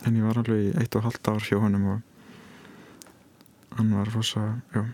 en 0.05 0.19
ég 0.19 0.27
var 0.27 0.43
alveg 0.43 0.67
í 0.67 0.75
eitt 0.83 0.99
og 0.99 1.07
halvt 1.07 1.33
ár 1.33 1.47
hjá 1.47 1.61
honum 1.63 1.89
og 1.95 3.79
hann 3.79 3.95
var 3.97 4.11
rosa, 4.13 4.45
já 4.75 4.85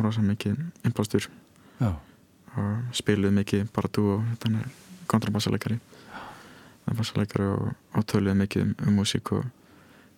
rosa 0.00 0.22
mikið 0.24 0.56
innblástur 0.86 1.28
og 1.80 2.96
spiluð 2.96 3.34
mikið 3.40 3.68
bara 3.74 3.90
þú 3.92 4.06
og 4.16 4.30
þannig 4.42 4.78
kontrabassalegari. 5.10 5.78
Bassalegari 6.90 7.46
og, 7.46 7.74
og 7.94 8.06
töluð 8.10 8.38
mikið 8.40 8.64
um, 8.64 8.72
um 8.86 8.96
músík 8.98 9.32
og, 9.36 9.44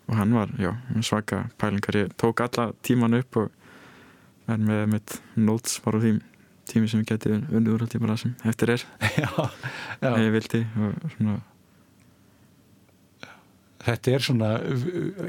og 0.08 0.16
hann 0.16 0.32
var, 0.36 0.52
já, 0.60 0.72
svaka 1.04 1.44
pælingar. 1.60 1.98
Ég 2.04 2.14
tók 2.20 2.40
alla 2.44 2.70
tíman 2.82 3.18
upp 3.18 3.36
og 3.36 3.50
er 4.50 4.60
með 4.62 4.84
mitt 4.96 5.16
notes 5.38 5.78
bara 5.84 6.00
á 6.00 6.02
því 6.02 6.12
tími 6.70 6.90
sem 6.90 7.02
ég 7.02 7.08
geti 7.12 7.32
unnið 7.36 7.72
úr 7.74 7.86
alltaf 7.86 8.02
bara 8.02 8.18
sem 8.20 8.34
eftir 8.48 8.74
er, 8.76 8.84
ef 10.02 10.20
ég 10.22 10.30
vildi 10.34 10.62
svona, 11.16 11.40
Þetta 13.82 14.12
er 14.14 14.22
svona 14.22 14.48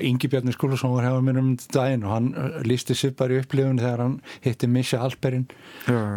Ingi 0.06 0.30
Bjarni 0.30 0.54
Skúlason 0.54 0.94
var 0.94 1.08
hefur 1.08 1.24
mér 1.26 1.40
um 1.42 1.54
daginn 1.74 2.04
og 2.06 2.12
hann 2.14 2.28
uh, 2.38 2.60
lísti 2.66 2.94
sér 2.98 3.16
bara 3.18 3.34
í 3.34 3.40
upplifun 3.42 3.80
þegar 3.82 4.04
hann 4.04 4.18
hitti 4.44 4.70
Misha 4.70 5.00
Alperin. 5.02 5.48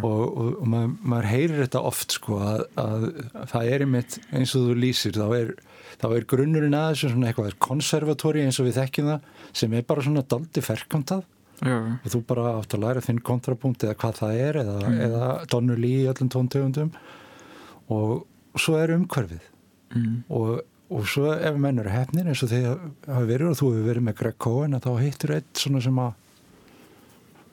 Og, 0.05 0.18
og, 0.26 0.51
og 0.61 0.66
maður, 0.68 0.90
maður 1.01 1.30
heyrir 1.30 1.62
þetta 1.62 1.82
oft 1.88 2.18
sko 2.18 2.40
að, 2.44 2.66
að 2.82 3.07
það 3.55 3.70
er 3.70 3.86
einmitt 3.86 4.18
eins 4.36 4.53
og 4.59 4.68
þú 4.68 4.76
lýsir 4.82 5.16
þá 5.16 5.24
er, 5.38 5.55
þá 6.03 6.07
er 6.11 6.28
grunnurinn 6.34 6.76
að 6.76 6.90
þessu 6.90 7.12
svona 7.14 7.30
eitthvað 7.30 7.57
konservatóri 7.70 8.44
eins 8.44 8.61
og 8.61 8.68
við 8.68 8.82
þekkjum 8.82 9.11
það 9.14 9.49
sem 9.62 9.78
er 9.78 9.88
bara 9.88 10.05
svona 10.05 10.26
daldi 10.28 10.66
ferkantað 10.66 11.24
já, 11.62 11.76
og 12.04 12.09
þú 12.12 12.20
bara 12.26 12.59
átt 12.61 12.74
að 12.76 12.82
læra 12.84 13.00
þinn 13.07 13.20
kontrapunkt 13.24 13.84
eða 13.86 13.94
hvað 14.02 14.18
það 14.20 14.40
er 14.48 14.59
eða, 14.62 14.76
Mm. 14.88 15.00
eða 15.07 15.28
Donnu 15.52 15.76
Lee 15.76 16.02
í 16.04 16.09
öllum 16.12 16.28
tóntegundum. 16.34 16.90
Og 17.88 18.26
svo 18.59 18.76
er 18.80 18.92
umhverfið. 18.96 19.40
Mm, 19.94 20.24
og, 20.30 20.61
og 20.90 21.07
svo 21.09 21.32
ef 21.32 21.57
menn 21.57 21.78
eru 21.78 21.90
hefnir 21.90 22.26
eins 22.28 22.42
og 22.42 22.50
þið 22.50 22.66
hafa 23.07 23.26
verið 23.26 23.50
og 23.52 23.57
þú 23.61 23.70
hefur 23.72 23.86
verið 23.90 24.02
með 24.09 24.16
Greg 24.20 24.38
Cohen 24.38 24.74
að 24.74 24.84
þá 24.88 24.92
hittir 25.00 25.32
eitt 25.36 25.52
svona 25.62 25.80
sem 25.82 25.98
að 26.02 26.12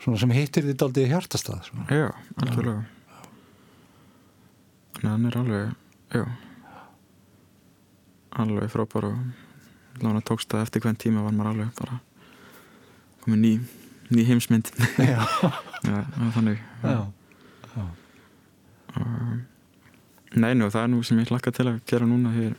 svona 0.04 0.20
sem 0.20 0.34
hittir 0.36 0.64
þitt 0.68 0.82
aldrei 0.84 1.06
hjartastað 1.08 1.62
svona. 1.70 1.86
já, 1.88 2.10
en 5.04 5.10
hann 5.10 5.26
er 5.30 5.38
alveg, 5.38 5.70
já 6.14 6.26
alveg 8.42 8.70
frábær 8.74 9.08
og 9.12 10.02
lána 10.04 10.22
tókst 10.26 10.50
það 10.52 10.66
eftir 10.66 10.82
hvern 10.84 10.98
tíma 11.00 11.24
var 11.26 11.36
maður 11.38 11.52
alveg 11.54 11.74
bara 11.80 12.00
komið 13.24 13.40
ný, 13.44 13.52
ný 14.14 14.24
heimsmynd. 14.28 14.70
Já, 14.98 15.20
Já, 15.90 15.98
þannig. 16.36 16.60
Já, 16.84 16.98
Og- 18.94 20.72
það 20.74 20.82
er 20.84 20.88
nú 20.90 21.04
sem 21.06 21.20
ég 21.20 21.30
hlakka 21.30 21.52
til 21.54 21.68
að 21.70 21.80
gera 21.90 22.06
núna 22.10 22.32
hér 22.34 22.56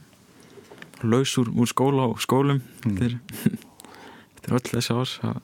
laus 1.05 1.33
úr, 1.39 1.49
úr 1.51 1.67
skóla 1.69 2.07
og 2.11 2.21
skólum 2.23 2.61
Mm. 2.85 2.97
þetta 2.99 4.47
er, 4.47 4.55
öll 4.55 4.71
þessi 4.71 4.95
að, 4.95 5.41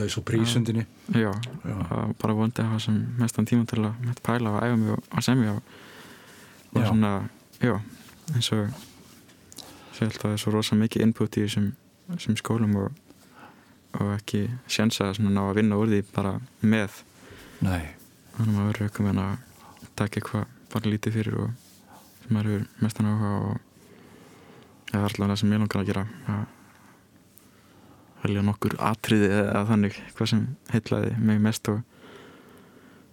laus 0.00 0.16
og 0.18 0.24
prísundinni. 0.24 0.86
já, 1.14 1.30
já, 1.64 1.76
bara 2.20 2.34
vondi 2.34 2.62
að 2.62 2.68
hafa 2.72 2.80
sem 2.80 2.96
mestan 3.18 3.46
tíma 3.46 3.66
til 3.68 3.78
að 3.84 3.94
með 4.06 4.20
pæla 4.22 4.50
og 4.50 4.62
æfa 4.64 4.76
mig 4.76 4.90
og 4.94 5.02
að 5.10 5.24
semja 5.26 5.52
og, 5.54 5.62
og 6.74 6.86
svona, 6.86 7.12
já 7.60 7.74
eins 8.34 8.52
og 8.52 8.58
ég 8.66 10.00
held 10.00 10.14
að 10.16 10.20
það 10.22 10.32
er 10.32 10.42
svo 10.42 10.52
rosa 10.54 10.76
mikið 10.80 11.02
input 11.06 11.36
í 11.36 11.44
þessum 11.46 12.36
skólum 12.40 12.76
og, 12.80 12.90
og 13.98 14.12
ekki 14.14 14.44
sjensa 14.70 15.10
að 15.10 15.24
ná 15.26 15.42
að 15.48 15.56
vinna 15.60 15.78
úr 15.80 15.90
því 15.90 16.00
bara 16.14 16.36
með. 16.62 17.00
Nei, 17.64 17.90
þannig 18.36 18.46
að 18.46 18.54
maður 18.54 18.70
verður 18.70 18.86
eitthvað 18.86 19.08
með 19.08 19.22
að 19.24 19.90
taka 19.98 20.20
eitthvað 20.20 20.46
bara 20.70 20.92
lítið 20.92 21.16
fyrir 21.18 21.36
og 21.42 21.50
sem 22.20 22.32
maður 22.36 22.52
hefur 22.52 22.84
mestan 22.84 23.10
áhuga 23.10 23.32
og 23.50 23.58
það 24.90 25.00
er 25.00 25.06
alltaf 25.08 25.30
það 25.30 25.38
sem 25.42 25.54
ég 25.54 25.62
langar 25.62 25.82
að 25.82 25.90
gera 25.90 26.06
að 26.34 26.42
velja 28.20 28.44
nokkur 28.44 28.76
atriði 28.90 29.30
eða 29.32 29.64
þannig 29.70 30.00
hvað 30.16 30.32
sem 30.34 30.46
heitlaði 30.70 31.12
mig 31.24 31.40
mest 31.42 31.72
og, 31.72 31.80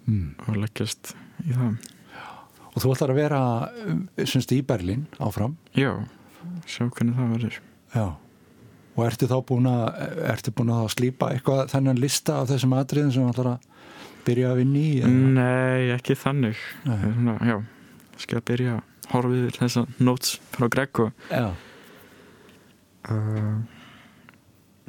mm. 0.05 0.30
og 0.45 0.59
leggjast 0.61 1.13
í 1.45 1.55
það. 1.55 1.89
Og 2.73 2.84
þú 2.84 2.93
ætlar 2.93 3.13
að 3.13 3.19
vera 3.23 3.41
um, 3.88 4.05
semst 4.21 4.53
í 4.53 4.61
Berlín 4.67 5.07
áfram? 5.23 5.57
Já, 5.73 5.95
sjá 6.69 6.86
hvernig 6.86 7.17
það 7.17 7.36
verður. 7.38 7.61
Já 7.95 8.07
og 8.97 9.05
ertu 9.05 9.29
þá 9.29 9.37
búin 9.45 9.69
að 9.69 10.01
ertu 10.33 10.53
búin 10.57 10.73
að 10.73 10.89
slípa 10.95 11.29
eitthvað 11.35 11.67
þennan 11.71 12.01
lista 12.01 12.41
af 12.41 12.49
þessum 12.51 12.73
atriðin 12.77 13.13
sem 13.13 13.29
ætlar 13.29 13.51
að 13.53 13.71
byrja 14.27 14.51
að 14.51 14.59
vinna 14.63 14.81
í? 14.81 14.91
Nei, 15.37 15.87
ekki 15.95 16.17
þannig 16.19 16.59
Nei. 16.87 16.97
Það 17.05 17.31
er 17.37 17.51
já, 17.51 17.57
skal 18.25 18.41
að 18.41 18.47
byrja 18.51 18.75
að 18.75 19.09
horfa 19.13 19.39
yfir 19.39 19.59
þessa 19.61 19.85
notes 20.03 20.35
frá 20.57 20.67
Greg 20.73 21.03
og 21.05 21.25
já, 21.31 21.47
Uh, 23.07 23.61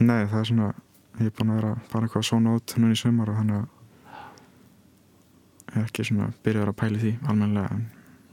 nei, 0.02 0.24
það 0.26 0.40
er 0.40 0.46
svona 0.48 0.68
ég 1.20 1.28
er 1.28 1.34
búin 1.38 1.52
að 1.52 1.58
vera 1.60 1.68
bara 1.92 2.06
eitthvað 2.08 2.24
svona 2.26 2.54
út 2.58 2.72
núna 2.82 2.96
í 2.96 2.98
sumar 2.98 3.30
og 3.30 3.36
þannig 3.38 3.60
að 3.60 3.68
ég 5.68 5.76
er 5.78 5.84
ekki 5.84 6.06
svona 6.08 6.26
byrjaður 6.42 6.72
að 6.72 6.76
pæli 6.80 7.02
því 7.04 7.12
almennilega 7.30 7.76
en, 7.76 7.84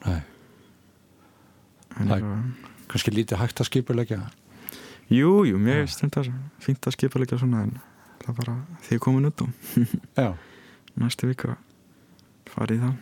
nei, 0.07 0.15
en 1.99 2.09
Nei. 2.09 2.15
bara, 2.15 2.39
kannski 2.89 3.13
lítið 3.13 3.43
hægt 3.43 3.61
að 3.61 3.69
skipulegja 3.69 4.19
Jú, 5.09 5.45
jú, 5.45 5.57
mér 5.61 5.75
Já. 5.75 5.81
er 5.85 5.91
stundar 5.93 6.29
fínt 6.57 6.87
að 6.87 6.95
skipa 6.95 7.19
líka 7.21 7.37
svona 7.37 7.65
en 7.67 7.75
það 8.23 8.29
er 8.31 8.37
bara 8.39 8.55
því 8.87 8.97
út 9.29 9.43
á. 9.43 9.45
Já, 10.21 10.29
næstu 10.97 11.29
vika 11.29 11.57
farið 12.49 12.87
það. 12.87 12.95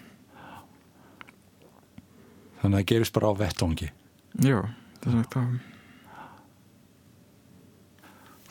Þannig 2.64 2.76
að 2.76 2.82
það 2.82 2.90
gerist 2.92 3.14
bara 3.16 3.30
á 3.32 3.34
vettóngi 3.40 3.88
Já, 4.40 4.60
það 5.04 5.08
er 5.08 5.16
sagt 5.22 5.38
að 5.40 5.56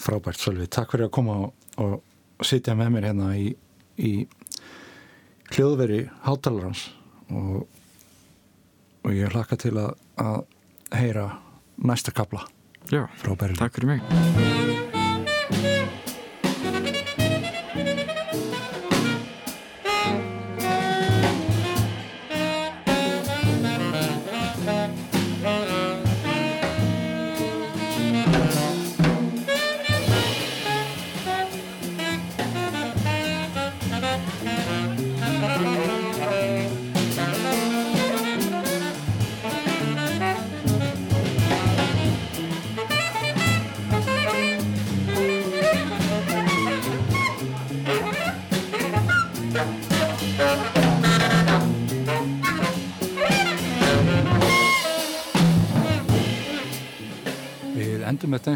frábært 0.03 0.41
Sölvi, 0.41 0.67
takk 0.67 0.95
fyrir 0.95 1.07
að 1.07 1.15
koma 1.15 1.37
og, 1.45 1.53
og 1.81 2.47
sitja 2.47 2.75
með 2.79 2.91
mér 2.97 3.07
hérna 3.11 3.29
í, 3.39 3.53
í 4.01 4.13
hljóðveri 5.53 6.07
hátalarans. 6.25 6.89
Og, 7.33 7.69
og 9.05 9.15
ég 9.15 9.33
hlakka 9.33 9.61
til 9.61 9.77
að, 9.81 9.95
að 10.21 10.43
heyra 10.97 11.29
næsta 11.83 12.13
kapla 12.17 12.45
Já, 12.91 13.07
frá 13.21 13.37
takk 13.57 13.79
fyrir 13.79 13.87
mig 13.95 14.92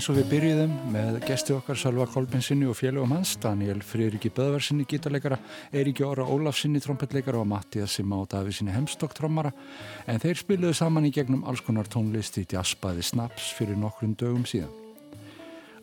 eins 0.07 0.15
og 0.15 0.21
við 0.21 0.29
byrjuðum 0.37 0.75
með 0.95 1.17
gesti 1.27 1.51
okkar 1.57 1.79
Salva 1.81 2.05
Kolbinsinni 2.07 2.69
og 2.71 2.77
félögum 2.79 3.17
hans, 3.17 3.33
Daniel 3.43 3.81
Friðriki 3.83 4.31
Böðvarsinni 4.31 4.87
gítarleikara, 4.87 5.41
Eiríki 5.75 6.07
Óra 6.07 6.23
Ólafsinni 6.23 6.79
trompetleikara 6.85 7.43
og 7.43 7.51
Mattias 7.51 7.99
Sima 7.99 8.21
og 8.23 8.31
Davísinni 8.31 8.71
Hemstokk 8.71 9.19
trommara 9.19 9.51
en 10.07 10.23
þeir 10.23 10.39
spiluðu 10.45 10.79
saman 10.79 11.11
í 11.11 11.15
gegnum 11.17 11.43
alls 11.51 11.65
konar 11.67 11.91
tónlist 11.91 12.39
í 12.39 12.47
jazzbaði 12.47 13.03
Snaps 13.03 13.51
fyrir 13.59 13.83
nokkrum 13.83 14.15
dögum 14.15 14.47
síðan. 14.47 14.86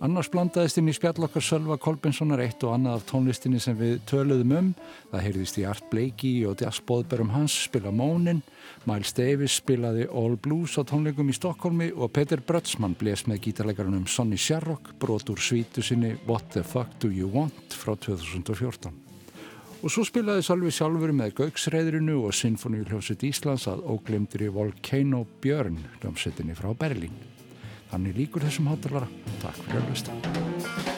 Annars 0.04 0.28
blandaðist 0.28 0.76
inn 0.82 0.89
í 0.91 0.93
spjallokkar 0.97 1.43
Sölva 1.45 1.78
Kolbenssonar 1.80 2.41
eitt 2.43 2.64
og 2.68 2.74
annað 2.76 2.97
af 2.97 3.04
tónlistinni 3.08 3.62
sem 3.64 3.78
við 3.80 4.01
töluðum 4.10 4.49
um. 4.58 4.66
Það 5.14 5.22
heyrðist 5.24 5.60
í 5.62 5.64
Art 5.64 5.86
Blakey 5.93 6.41
og 6.49 6.60
jazzbóðberum 6.60 7.30
hans 7.32 7.54
spila 7.70 7.93
Mónin, 7.95 8.41
Miles 8.84 9.14
Davis 9.16 9.56
spilaði 9.62 10.10
All 10.12 10.36
Blues 10.36 10.76
á 10.76 10.84
tónleikum 10.89 11.32
í 11.32 11.36
Stokkólmi 11.38 11.88
og 11.95 12.12
Peter 12.18 12.43
Brötsmann 12.43 12.97
bles 12.99 13.24
með 13.32 13.45
gítarleikarunum 13.45 14.04
Sonny 14.12 14.36
Sherrock 14.36 14.91
brot 14.99 15.32
úr 15.32 15.39
svítu 15.39 15.80
sinni 15.80 16.18
What 16.28 16.51
the 16.51 16.66
Fuck 16.68 16.99
Do 16.99 17.08
You 17.08 17.30
Want 17.32 17.72
frá 17.72 17.95
2014. 17.95 18.91
Og 19.84 19.91
svo 19.91 20.04
spilaði 20.04 20.43
Sölvi 20.43 20.74
sjálfur 20.76 21.16
með 21.16 21.38
Gauksreðrinu 21.39 22.26
og 22.28 22.36
Sinfoníuljóset 22.36 23.24
Íslands 23.30 23.70
að 23.72 23.86
óglemdri 23.88 24.51
Volcano 24.51 25.24
Björn 25.39 25.80
hljómsettinni 26.01 26.60
frá 26.60 26.74
Berlín. 26.76 27.16
Þannig 27.94 28.18
líkur 28.18 28.41
þessum 28.48 28.72
hátalara. 28.72 29.06
Takk 29.44 29.62
fyrir 29.68 29.84
að 29.84 29.94
hlusta. 29.94 30.93